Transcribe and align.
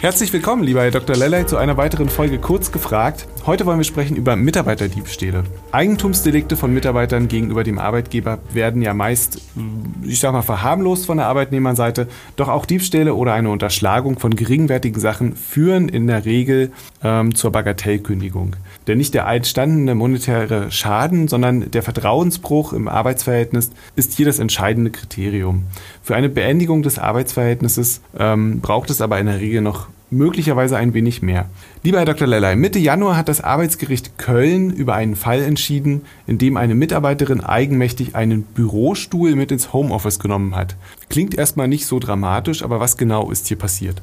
Herzlich 0.00 0.32
willkommen, 0.32 0.62
lieber 0.62 0.80
Herr 0.80 0.92
Dr. 0.92 1.14
Lellay, 1.14 1.44
zu 1.44 1.58
einer 1.58 1.76
weiteren 1.76 2.08
Folge 2.08 2.38
Kurz 2.38 2.72
gefragt. 2.72 3.28
Heute 3.44 3.66
wollen 3.66 3.76
wir 3.76 3.84
sprechen 3.84 4.16
über 4.16 4.34
Mitarbeiterdiebstähle. 4.34 5.44
Eigentumsdelikte 5.72 6.56
von 6.56 6.72
Mitarbeitern 6.72 7.28
gegenüber 7.28 7.64
dem 7.64 7.78
Arbeitgeber 7.78 8.38
werden 8.50 8.80
ja 8.80 8.94
meist, 8.94 9.42
ich 10.02 10.20
sag 10.20 10.32
mal, 10.32 10.40
verharmlost 10.40 11.04
von 11.04 11.18
der 11.18 11.26
Arbeitnehmerseite. 11.26 12.08
Doch 12.36 12.48
auch 12.48 12.64
Diebstähle 12.64 13.14
oder 13.14 13.34
eine 13.34 13.50
Unterschlagung 13.50 14.18
von 14.18 14.34
geringwertigen 14.36 14.98
Sachen 14.98 15.36
führen 15.36 15.90
in 15.90 16.06
der 16.06 16.24
Regel 16.24 16.72
ähm, 17.04 17.34
zur 17.34 17.52
Bagatellkündigung. 17.52 18.56
Denn 18.86 18.96
nicht 18.96 19.12
der 19.12 19.26
entstandene 19.26 19.94
monetäre 19.94 20.70
Schaden, 20.70 21.28
sondern 21.28 21.70
der 21.70 21.82
Vertrauensbruch 21.82 22.72
im 22.72 22.88
Arbeitsverhältnis 22.88 23.70
ist 23.96 24.14
hier 24.14 24.24
das 24.24 24.38
entscheidende 24.38 24.92
Kriterium. 24.92 25.64
Für 26.02 26.16
eine 26.16 26.30
Beendigung 26.30 26.82
des 26.82 26.98
Arbeitsverhältnisses 26.98 28.00
ähm, 28.18 28.60
braucht 28.60 28.88
es 28.88 29.02
aber 29.02 29.18
in 29.18 29.26
der 29.26 29.40
Regel 29.40 29.60
noch 29.60 29.89
möglicherweise 30.10 30.76
ein 30.76 30.94
wenig 30.94 31.22
mehr. 31.22 31.48
Lieber 31.82 31.98
Herr 31.98 32.04
Dr. 32.04 32.26
Lellay, 32.26 32.56
Mitte 32.56 32.78
Januar 32.78 33.16
hat 33.16 33.28
das 33.28 33.40
Arbeitsgericht 33.40 34.18
Köln 34.18 34.70
über 34.70 34.94
einen 34.94 35.16
Fall 35.16 35.42
entschieden, 35.42 36.02
in 36.26 36.38
dem 36.38 36.56
eine 36.56 36.74
Mitarbeiterin 36.74 37.40
eigenmächtig 37.40 38.16
einen 38.16 38.42
Bürostuhl 38.42 39.36
mit 39.36 39.52
ins 39.52 39.72
Homeoffice 39.72 40.18
genommen 40.18 40.56
hat. 40.56 40.76
Klingt 41.08 41.34
erstmal 41.34 41.68
nicht 41.68 41.86
so 41.86 41.98
dramatisch, 41.98 42.62
aber 42.62 42.80
was 42.80 42.96
genau 42.96 43.30
ist 43.30 43.48
hier 43.48 43.58
passiert? 43.58 44.02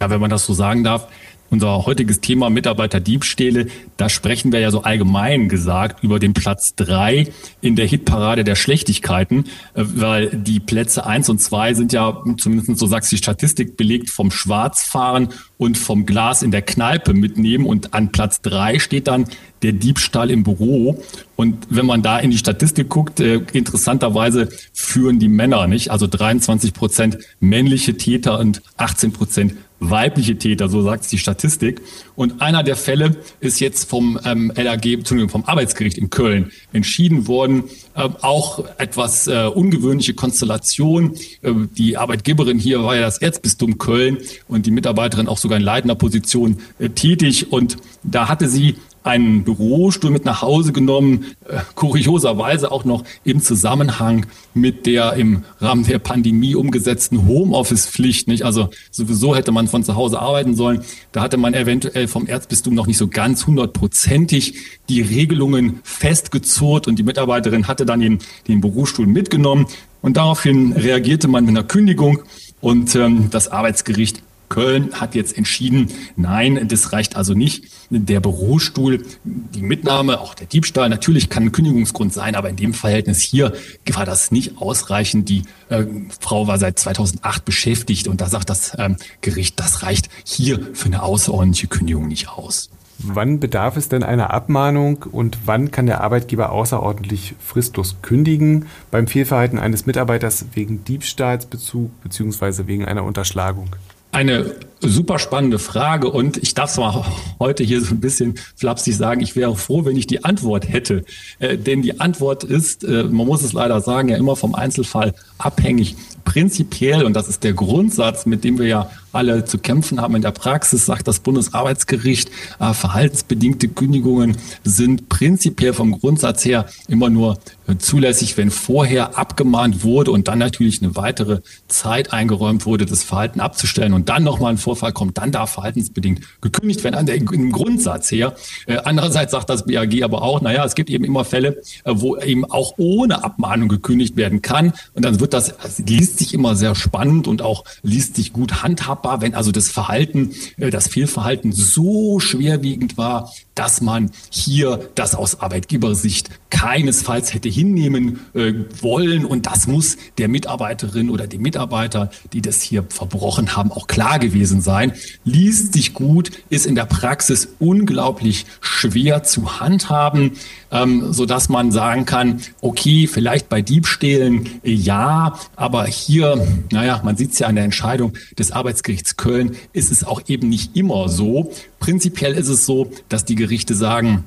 Ja, 0.00 0.10
wenn 0.10 0.20
man 0.20 0.30
das 0.30 0.44
so 0.44 0.52
sagen 0.52 0.84
darf, 0.84 1.08
unser 1.54 1.86
heutiges 1.86 2.20
Thema 2.20 2.50
Mitarbeiterdiebstähle, 2.50 3.68
da 3.96 4.08
sprechen 4.08 4.52
wir 4.52 4.60
ja 4.60 4.70
so 4.70 4.82
allgemein 4.82 5.48
gesagt 5.48 6.02
über 6.02 6.18
den 6.18 6.34
Platz 6.34 6.74
drei 6.74 7.28
in 7.60 7.76
der 7.76 7.86
Hitparade 7.86 8.44
der 8.44 8.56
Schlechtigkeiten, 8.56 9.44
äh, 9.74 9.84
weil 9.84 10.30
die 10.30 10.60
Plätze 10.60 11.06
eins 11.06 11.28
und 11.28 11.40
zwei 11.40 11.72
sind 11.72 11.92
ja, 11.92 12.22
zumindest 12.38 12.78
so 12.78 12.86
sagt 12.86 13.10
die 13.10 13.16
Statistik, 13.16 13.76
belegt 13.76 14.10
vom 14.10 14.30
Schwarzfahren 14.30 15.28
und 15.56 15.78
vom 15.78 16.06
Glas 16.06 16.42
in 16.42 16.50
der 16.50 16.62
Kneipe 16.62 17.14
mitnehmen. 17.14 17.66
Und 17.66 17.94
an 17.94 18.10
Platz 18.10 18.40
drei 18.42 18.78
steht 18.78 19.06
dann 19.06 19.26
der 19.62 19.72
Diebstahl 19.72 20.30
im 20.30 20.42
Büro. 20.42 21.02
Und 21.36 21.66
wenn 21.70 21.86
man 21.86 22.02
da 22.02 22.18
in 22.18 22.30
die 22.30 22.38
Statistik 22.38 22.88
guckt, 22.88 23.20
äh, 23.20 23.40
interessanterweise 23.52 24.48
führen 24.72 25.18
die 25.20 25.28
Männer 25.28 25.66
nicht. 25.68 25.90
Also 25.90 26.06
23 26.06 26.74
Prozent 26.74 27.18
männliche 27.38 27.96
Täter 27.96 28.40
und 28.40 28.62
18 28.76 29.12
Prozent 29.12 29.54
weibliche 29.90 30.36
Täter, 30.36 30.68
so 30.68 30.82
sagt 30.82 31.04
es 31.04 31.10
die 31.10 31.18
Statistik. 31.18 31.80
Und 32.16 32.40
einer 32.40 32.62
der 32.62 32.76
Fälle 32.76 33.16
ist 33.40 33.60
jetzt 33.60 33.88
vom 33.88 34.18
ähm, 34.24 34.52
LAG, 34.56 34.84
Entschuldigung, 34.86 35.30
vom 35.30 35.44
Arbeitsgericht 35.44 35.98
in 35.98 36.10
Köln 36.10 36.52
entschieden 36.72 37.26
worden. 37.26 37.64
Äh, 37.94 38.08
auch 38.20 38.64
etwas 38.78 39.26
äh, 39.26 39.46
ungewöhnliche 39.46 40.14
Konstellation. 40.14 41.14
Äh, 41.42 41.52
die 41.76 41.96
Arbeitgeberin 41.96 42.58
hier 42.58 42.82
war 42.82 42.94
ja 42.94 43.02
das 43.02 43.18
Erzbistum 43.18 43.78
Köln 43.78 44.18
und 44.48 44.66
die 44.66 44.70
Mitarbeiterin 44.70 45.28
auch 45.28 45.38
sogar 45.38 45.58
in 45.58 45.64
leitender 45.64 45.94
Position 45.94 46.58
äh, 46.78 46.90
tätig. 46.90 47.52
Und 47.52 47.76
da 48.02 48.28
hatte 48.28 48.48
sie 48.48 48.76
einen 49.04 49.44
Bürostuhl 49.44 50.10
mit 50.10 50.24
nach 50.24 50.42
Hause 50.42 50.72
genommen, 50.72 51.26
äh, 51.46 51.58
kurioserweise 51.74 52.72
auch 52.72 52.84
noch 52.84 53.04
im 53.22 53.40
Zusammenhang 53.40 54.26
mit 54.54 54.86
der 54.86 55.12
im 55.12 55.44
Rahmen 55.60 55.84
der 55.84 55.98
Pandemie 55.98 56.54
umgesetzten 56.54 57.26
Homeoffice-Pflicht. 57.26 58.28
Nicht? 58.28 58.44
Also 58.44 58.70
sowieso 58.90 59.36
hätte 59.36 59.52
man 59.52 59.68
von 59.68 59.84
zu 59.84 59.94
Hause 59.94 60.18
arbeiten 60.20 60.56
sollen. 60.56 60.80
Da 61.12 61.20
hatte 61.20 61.36
man 61.36 61.52
eventuell 61.52 62.08
vom 62.08 62.26
Erzbistum 62.26 62.74
noch 62.74 62.86
nicht 62.86 62.96
so 62.96 63.06
ganz 63.06 63.46
hundertprozentig 63.46 64.54
die 64.88 65.02
Regelungen 65.02 65.80
festgezurrt 65.82 66.88
und 66.88 66.98
die 66.98 67.02
Mitarbeiterin 67.02 67.68
hatte 67.68 67.84
dann 67.84 68.00
den, 68.00 68.18
den 68.48 68.62
Bürostuhl 68.62 69.06
mitgenommen. 69.06 69.66
Und 70.00 70.16
daraufhin 70.16 70.72
reagierte 70.72 71.28
man 71.28 71.44
mit 71.44 71.56
einer 71.56 71.66
Kündigung 71.66 72.22
und 72.62 72.94
ähm, 72.94 73.28
das 73.30 73.48
Arbeitsgericht 73.48 74.22
Köln 74.54 74.92
hat 74.92 75.16
jetzt 75.16 75.36
entschieden, 75.36 75.88
nein, 76.14 76.68
das 76.68 76.92
reicht 76.92 77.16
also 77.16 77.34
nicht. 77.34 77.64
Der 77.90 78.20
Bürostuhl, 78.20 79.04
die 79.24 79.62
Mitnahme, 79.62 80.20
auch 80.20 80.34
der 80.34 80.46
Diebstahl, 80.46 80.88
natürlich 80.88 81.28
kann 81.28 81.42
ein 81.42 81.52
Kündigungsgrund 81.52 82.12
sein, 82.12 82.36
aber 82.36 82.50
in 82.50 82.54
dem 82.54 82.72
Verhältnis 82.72 83.18
hier 83.18 83.52
war 83.92 84.06
das 84.06 84.30
nicht 84.30 84.58
ausreichend. 84.58 85.28
Die 85.28 85.42
äh, 85.70 85.86
Frau 86.20 86.46
war 86.46 86.58
seit 86.58 86.78
2008 86.78 87.44
beschäftigt 87.44 88.06
und 88.06 88.20
da 88.20 88.28
sagt 88.28 88.48
das 88.48 88.76
ähm, 88.78 88.96
Gericht, 89.22 89.58
das 89.58 89.82
reicht 89.82 90.08
hier 90.24 90.60
für 90.72 90.86
eine 90.86 91.02
außerordentliche 91.02 91.66
Kündigung 91.66 92.06
nicht 92.06 92.28
aus. 92.28 92.70
Wann 92.98 93.40
bedarf 93.40 93.76
es 93.76 93.88
denn 93.88 94.04
einer 94.04 94.32
Abmahnung 94.32 95.02
und 95.10 95.38
wann 95.46 95.72
kann 95.72 95.86
der 95.86 96.00
Arbeitgeber 96.00 96.52
außerordentlich 96.52 97.34
fristlos 97.40 97.96
kündigen 98.02 98.66
beim 98.92 99.08
Fehlverhalten 99.08 99.58
eines 99.58 99.84
Mitarbeiters 99.84 100.46
wegen 100.52 100.84
Diebstahlsbezug 100.84 101.90
bzw. 102.04 102.68
wegen 102.68 102.84
einer 102.84 103.02
Unterschlagung? 103.02 103.74
Eine 104.14 104.54
super 104.88 105.18
spannende 105.18 105.58
Frage 105.58 106.10
und 106.10 106.36
ich 106.36 106.54
darf 106.54 106.70
es 106.70 106.76
mal 106.76 107.04
heute 107.38 107.64
hier 107.64 107.80
so 107.80 107.94
ein 107.94 108.00
bisschen 108.00 108.34
flapsig 108.56 108.96
sagen, 108.96 109.20
ich 109.20 109.36
wäre 109.36 109.56
froh, 109.56 109.84
wenn 109.84 109.96
ich 109.96 110.06
die 110.06 110.24
Antwort 110.24 110.68
hätte. 110.68 111.04
Äh, 111.38 111.56
denn 111.58 111.82
die 111.82 112.00
Antwort 112.00 112.44
ist, 112.44 112.84
äh, 112.84 113.04
man 113.04 113.26
muss 113.26 113.42
es 113.42 113.52
leider 113.52 113.80
sagen, 113.80 114.08
ja 114.08 114.16
immer 114.16 114.36
vom 114.36 114.54
Einzelfall 114.54 115.14
abhängig. 115.38 115.96
Prinzipiell, 116.24 117.04
und 117.04 117.14
das 117.14 117.28
ist 117.28 117.44
der 117.44 117.52
Grundsatz, 117.52 118.24
mit 118.24 118.44
dem 118.44 118.58
wir 118.58 118.66
ja 118.66 118.90
alle 119.14 119.44
zu 119.44 119.58
kämpfen 119.58 120.00
haben 120.00 120.16
in 120.16 120.22
der 120.22 120.32
Praxis, 120.32 120.86
sagt 120.86 121.06
das 121.06 121.20
Bundesarbeitsgericht, 121.20 122.30
äh, 122.58 122.74
verhaltensbedingte 122.74 123.68
Kündigungen 123.68 124.36
sind 124.64 125.08
prinzipiell 125.08 125.72
vom 125.72 125.98
Grundsatz 126.00 126.44
her 126.44 126.66
immer 126.88 127.10
nur 127.10 127.38
äh, 127.66 127.76
zulässig, 127.76 128.36
wenn 128.36 128.50
vorher 128.50 129.18
abgemahnt 129.18 129.84
wurde 129.84 130.10
und 130.10 130.28
dann 130.28 130.38
natürlich 130.38 130.82
eine 130.82 130.96
weitere 130.96 131.40
Zeit 131.68 132.12
eingeräumt 132.12 132.66
wurde, 132.66 132.86
das 132.86 133.04
Verhalten 133.04 133.40
abzustellen 133.40 133.92
und 133.92 134.08
dann 134.08 134.24
nochmal 134.24 134.52
ein 134.52 134.58
Vorfall 134.74 134.92
kommt, 134.92 135.18
dann 135.18 135.30
darf 135.32 135.50
verhaltensbedingt 135.50 136.20
gekündigt 136.40 136.82
werden, 136.84 136.96
an 136.96 137.06
der, 137.06 137.16
im 137.16 137.52
Grundsatz 137.52 138.10
her. 138.10 138.34
Äh, 138.66 138.78
andererseits 138.84 139.32
sagt 139.32 139.48
das 139.48 139.64
BAG 139.66 140.02
aber 140.02 140.22
auch, 140.22 140.40
naja, 140.40 140.64
es 140.64 140.74
gibt 140.74 140.90
eben 140.90 141.04
immer 141.04 141.24
Fälle, 141.24 141.62
äh, 141.84 141.92
wo 141.94 142.16
eben 142.16 142.44
auch 142.44 142.74
ohne 142.76 143.22
Abmahnung 143.22 143.68
gekündigt 143.68 144.16
werden 144.16 144.42
kann 144.42 144.72
und 144.94 145.04
dann 145.04 145.20
wird 145.20 145.32
das, 145.32 145.56
das 145.56 145.78
liest 145.78 146.18
sich 146.18 146.34
immer 146.34 146.56
sehr 146.56 146.74
spannend 146.74 147.28
und 147.28 147.40
auch 147.40 147.64
liest 147.82 148.16
sich 148.16 148.32
gut 148.32 148.62
handhabbar 148.62 149.20
wenn 149.20 149.34
also 149.34 149.52
das 149.52 149.70
Verhalten, 149.70 150.34
äh, 150.58 150.70
das 150.70 150.88
Fehlverhalten 150.88 151.52
so 151.52 152.18
schwerwiegend 152.18 152.98
war, 152.98 153.32
dass 153.54 153.80
man 153.80 154.10
hier 154.30 154.88
das 154.94 155.14
aus 155.14 155.40
Arbeitgebersicht 155.40 156.30
keinesfalls 156.50 157.34
hätte 157.34 157.48
hinnehmen 157.48 158.20
äh, 158.34 158.52
wollen. 158.80 159.24
Und 159.24 159.46
das 159.46 159.66
muss 159.66 159.96
der 160.18 160.28
Mitarbeiterin 160.28 161.10
oder 161.10 161.26
dem 161.26 161.42
Mitarbeiter, 161.42 162.10
die 162.32 162.42
das 162.42 162.62
hier 162.62 162.84
verbrochen 162.88 163.56
haben, 163.56 163.72
auch 163.72 163.86
klar 163.86 164.18
gewesen 164.18 164.60
sein. 164.60 164.92
Liest 165.24 165.72
sich 165.72 165.94
gut, 165.94 166.30
ist 166.50 166.66
in 166.66 166.74
der 166.74 166.86
Praxis 166.86 167.48
unglaublich 167.58 168.46
schwer 168.60 169.24
zu 169.24 169.60
handhaben, 169.60 170.32
ähm, 170.70 171.12
so 171.12 171.26
dass 171.26 171.48
man 171.48 171.72
sagen 171.72 172.04
kann, 172.04 172.40
okay, 172.60 173.06
vielleicht 173.06 173.48
bei 173.48 173.62
Diebstählen 173.62 174.60
äh, 174.62 174.72
ja, 174.72 175.38
aber 175.56 175.86
hier, 175.86 176.46
naja, 176.70 177.00
man 177.04 177.16
sieht 177.16 177.32
es 177.32 177.38
ja 177.40 177.48
an 177.48 177.56
der 177.56 177.64
Entscheidung 177.64 178.14
des 178.38 178.52
Arbeitsgerichts 178.52 179.16
Köln, 179.16 179.56
ist 179.72 179.90
es 179.90 180.04
auch 180.04 180.22
eben 180.28 180.48
nicht 180.48 180.76
immer 180.76 181.08
so. 181.08 181.52
Prinzipiell 181.80 182.34
ist 182.34 182.48
es 182.48 182.64
so, 182.64 182.90
dass 183.08 183.24
die 183.24 183.34
Gerichte 183.44 183.74
sagen, 183.74 184.24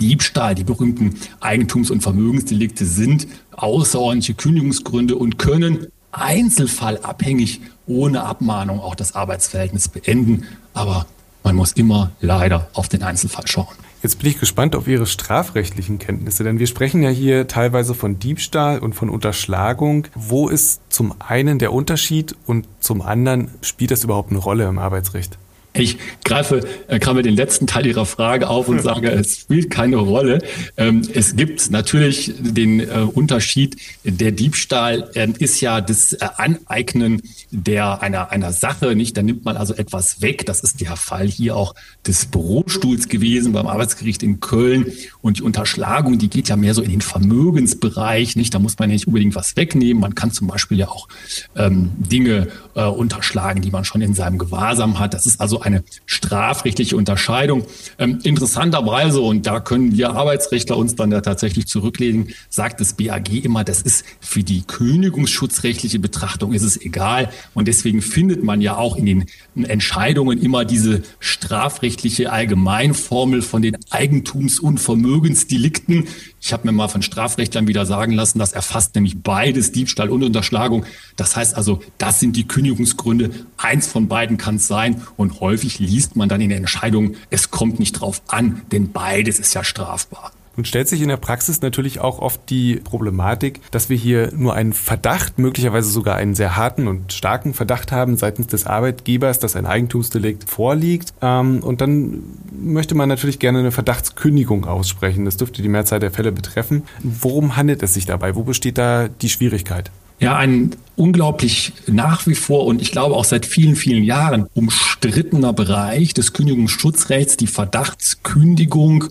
Diebstahl, 0.00 0.54
die 0.54 0.64
berühmten 0.64 1.16
Eigentums- 1.40 1.90
und 1.90 2.02
Vermögensdelikte 2.02 2.86
sind 2.86 3.26
außerordentliche 3.52 4.34
Kündigungsgründe 4.34 5.16
und 5.16 5.38
können 5.38 5.88
einzelfallabhängig 6.12 7.60
ohne 7.86 8.22
Abmahnung 8.22 8.80
auch 8.80 8.94
das 8.94 9.14
Arbeitsverhältnis 9.14 9.88
beenden. 9.88 10.44
Aber 10.72 11.04
man 11.44 11.56
muss 11.56 11.72
immer 11.72 12.10
leider 12.22 12.70
auf 12.72 12.88
den 12.88 13.02
Einzelfall 13.02 13.46
schauen. 13.46 13.74
Jetzt 14.02 14.18
bin 14.18 14.30
ich 14.30 14.40
gespannt 14.40 14.74
auf 14.74 14.88
Ihre 14.88 15.06
strafrechtlichen 15.06 15.98
Kenntnisse, 15.98 16.42
denn 16.42 16.58
wir 16.58 16.68
sprechen 16.68 17.02
ja 17.02 17.10
hier 17.10 17.48
teilweise 17.48 17.92
von 17.92 18.18
Diebstahl 18.18 18.78
und 18.78 18.94
von 18.94 19.10
Unterschlagung. 19.10 20.06
Wo 20.14 20.48
ist 20.48 20.80
zum 20.88 21.14
einen 21.18 21.58
der 21.58 21.74
Unterschied 21.74 22.34
und 22.46 22.66
zum 22.80 23.02
anderen 23.02 23.50
spielt 23.60 23.90
das 23.90 24.04
überhaupt 24.04 24.30
eine 24.30 24.38
Rolle 24.38 24.66
im 24.66 24.78
Arbeitsrecht? 24.78 25.36
Ich 25.74 25.98
greife, 26.24 26.66
äh, 26.88 26.98
greife 26.98 27.22
den 27.22 27.36
letzten 27.36 27.66
Teil 27.66 27.86
Ihrer 27.86 28.06
Frage 28.06 28.48
auf 28.48 28.68
und 28.68 28.82
sage, 28.82 29.10
es 29.10 29.38
spielt 29.38 29.70
keine 29.70 29.96
Rolle. 29.96 30.38
Ähm, 30.76 31.02
es 31.12 31.36
gibt 31.36 31.70
natürlich 31.70 32.34
den 32.38 32.80
äh, 32.80 33.06
Unterschied. 33.12 33.76
Der 34.04 34.32
Diebstahl 34.32 35.10
äh, 35.14 35.28
ist 35.38 35.60
ja 35.60 35.80
das 35.80 36.14
äh, 36.14 36.26
Aneignen 36.36 37.22
der 37.50 38.02
einer 38.02 38.30
einer 38.30 38.52
Sache, 38.52 38.94
nicht? 38.94 39.16
Da 39.16 39.22
nimmt 39.22 39.44
man 39.44 39.56
also 39.56 39.74
etwas 39.74 40.20
weg. 40.20 40.46
Das 40.46 40.60
ist 40.60 40.80
der 40.80 40.96
Fall 40.96 41.26
hier 41.26 41.56
auch 41.56 41.74
des 42.06 42.26
Bürostuhls 42.26 43.08
gewesen 43.08 43.52
beim 43.52 43.66
Arbeitsgericht 43.66 44.22
in 44.22 44.40
Köln. 44.40 44.92
Und 45.22 45.38
die 45.38 45.42
Unterschlagung, 45.42 46.18
die 46.18 46.28
geht 46.28 46.48
ja 46.48 46.56
mehr 46.56 46.74
so 46.74 46.82
in 46.82 46.90
den 46.90 47.00
Vermögensbereich, 47.00 48.36
nicht? 48.36 48.54
Da 48.54 48.58
muss 48.58 48.78
man 48.78 48.90
ja 48.90 48.94
nicht 48.94 49.06
unbedingt 49.06 49.34
was 49.34 49.56
wegnehmen. 49.56 50.00
Man 50.00 50.14
kann 50.14 50.32
zum 50.32 50.48
Beispiel 50.48 50.78
ja 50.78 50.88
auch 50.88 51.08
ähm, 51.56 51.90
Dinge 51.98 52.48
äh, 52.74 52.84
unterschlagen, 52.84 53.62
die 53.62 53.70
man 53.70 53.84
schon 53.84 54.00
in 54.00 54.14
seinem 54.14 54.38
Gewahrsam 54.38 54.98
hat. 54.98 55.14
Das 55.14 55.26
ist 55.26 55.40
also 55.40 55.57
eine 55.62 55.84
strafrechtliche 56.06 56.96
Unterscheidung. 56.96 57.64
Ähm, 57.98 58.20
interessanterweise, 58.22 59.20
und 59.20 59.46
da 59.46 59.60
können 59.60 59.96
wir 59.96 60.10
Arbeitsrechtler 60.10 60.76
uns 60.76 60.94
dann 60.94 61.10
ja 61.12 61.20
tatsächlich 61.20 61.66
zurücklegen, 61.66 62.34
sagt 62.48 62.80
das 62.80 62.94
BAG 62.94 63.44
immer, 63.44 63.64
das 63.64 63.82
ist 63.82 64.04
für 64.20 64.42
die 64.42 64.62
kündigungsschutzrechtliche 64.62 65.98
Betrachtung 65.98 66.52
ist 66.52 66.62
es 66.62 66.80
egal. 66.80 67.30
Und 67.54 67.68
deswegen 67.68 68.02
findet 68.02 68.42
man 68.42 68.60
ja 68.60 68.76
auch 68.76 68.96
in 68.96 69.06
den 69.06 69.26
Entscheidungen 69.64 70.40
immer 70.40 70.64
diese 70.64 71.02
strafrechtliche 71.20 72.32
Allgemeinformel 72.32 73.42
von 73.42 73.62
den 73.62 73.76
Eigentums- 73.90 74.60
und 74.60 74.78
Vermögensdelikten. 74.78 76.06
Ich 76.40 76.52
habe 76.52 76.66
mir 76.66 76.72
mal 76.72 76.88
von 76.88 77.02
Strafrechtlern 77.02 77.66
wieder 77.66 77.86
sagen 77.86 78.12
lassen, 78.12 78.38
das 78.38 78.52
erfasst 78.52 78.94
nämlich 78.94 79.22
beides, 79.22 79.72
Diebstahl 79.72 80.10
und 80.10 80.22
Unterschlagung. 80.22 80.84
Das 81.16 81.36
heißt 81.36 81.54
also, 81.54 81.82
das 81.98 82.20
sind 82.20 82.36
die 82.36 82.46
Kündigungsgründe. 82.46 83.30
Eins 83.56 83.86
von 83.86 84.08
beiden 84.08 84.36
kann 84.36 84.56
es 84.56 84.66
sein. 84.66 85.02
Und 85.16 85.40
häufig 85.48 85.78
liest 85.78 86.14
man 86.14 86.28
dann 86.28 86.42
in 86.42 86.50
der 86.50 86.58
Entscheidung, 86.58 87.14
es 87.30 87.50
kommt 87.50 87.78
nicht 87.78 87.92
drauf 87.92 88.20
an, 88.28 88.62
denn 88.70 88.92
beides 88.92 89.38
ist 89.38 89.54
ja 89.54 89.64
strafbar. 89.64 90.32
Nun 90.56 90.64
stellt 90.64 90.88
sich 90.88 91.00
in 91.00 91.08
der 91.08 91.18
Praxis 91.18 91.62
natürlich 91.62 92.00
auch 92.00 92.18
oft 92.18 92.40
die 92.50 92.80
Problematik, 92.82 93.60
dass 93.70 93.88
wir 93.88 93.96
hier 93.96 94.32
nur 94.34 94.54
einen 94.54 94.72
Verdacht, 94.72 95.38
möglicherweise 95.38 95.88
sogar 95.88 96.16
einen 96.16 96.34
sehr 96.34 96.56
harten 96.56 96.88
und 96.88 97.12
starken 97.12 97.54
Verdacht 97.54 97.92
haben 97.92 98.16
seitens 98.16 98.48
des 98.48 98.66
Arbeitgebers, 98.66 99.38
dass 99.38 99.54
ein 99.54 99.66
Eigentumsdelikt 99.66 100.50
vorliegt. 100.50 101.14
Ähm, 101.22 101.62
und 101.62 101.80
dann 101.80 102.24
möchte 102.60 102.96
man 102.96 103.08
natürlich 103.08 103.38
gerne 103.38 103.60
eine 103.60 103.70
Verdachtskündigung 103.70 104.66
aussprechen. 104.66 105.24
Das 105.26 105.36
dürfte 105.36 105.62
die 105.62 105.68
Mehrzahl 105.68 106.00
der 106.00 106.10
Fälle 106.10 106.32
betreffen. 106.32 106.82
Worum 107.04 107.56
handelt 107.56 107.80
es 107.84 107.94
sich 107.94 108.06
dabei? 108.06 108.34
Wo 108.34 108.42
besteht 108.42 108.78
da 108.78 109.06
die 109.06 109.30
Schwierigkeit? 109.30 109.92
Ja, 110.20 110.36
ein 110.36 110.74
unglaublich 110.96 111.72
nach 111.86 112.26
wie 112.26 112.34
vor 112.34 112.66
und 112.66 112.82
ich 112.82 112.90
glaube 112.90 113.14
auch 113.14 113.24
seit 113.24 113.46
vielen, 113.46 113.76
vielen 113.76 114.02
Jahren 114.02 114.48
umstrittener 114.54 115.52
Bereich 115.52 116.12
des 116.12 116.32
Kündigungsschutzrechts, 116.32 117.36
die 117.36 117.46
Verdachtskündigung 117.46 119.04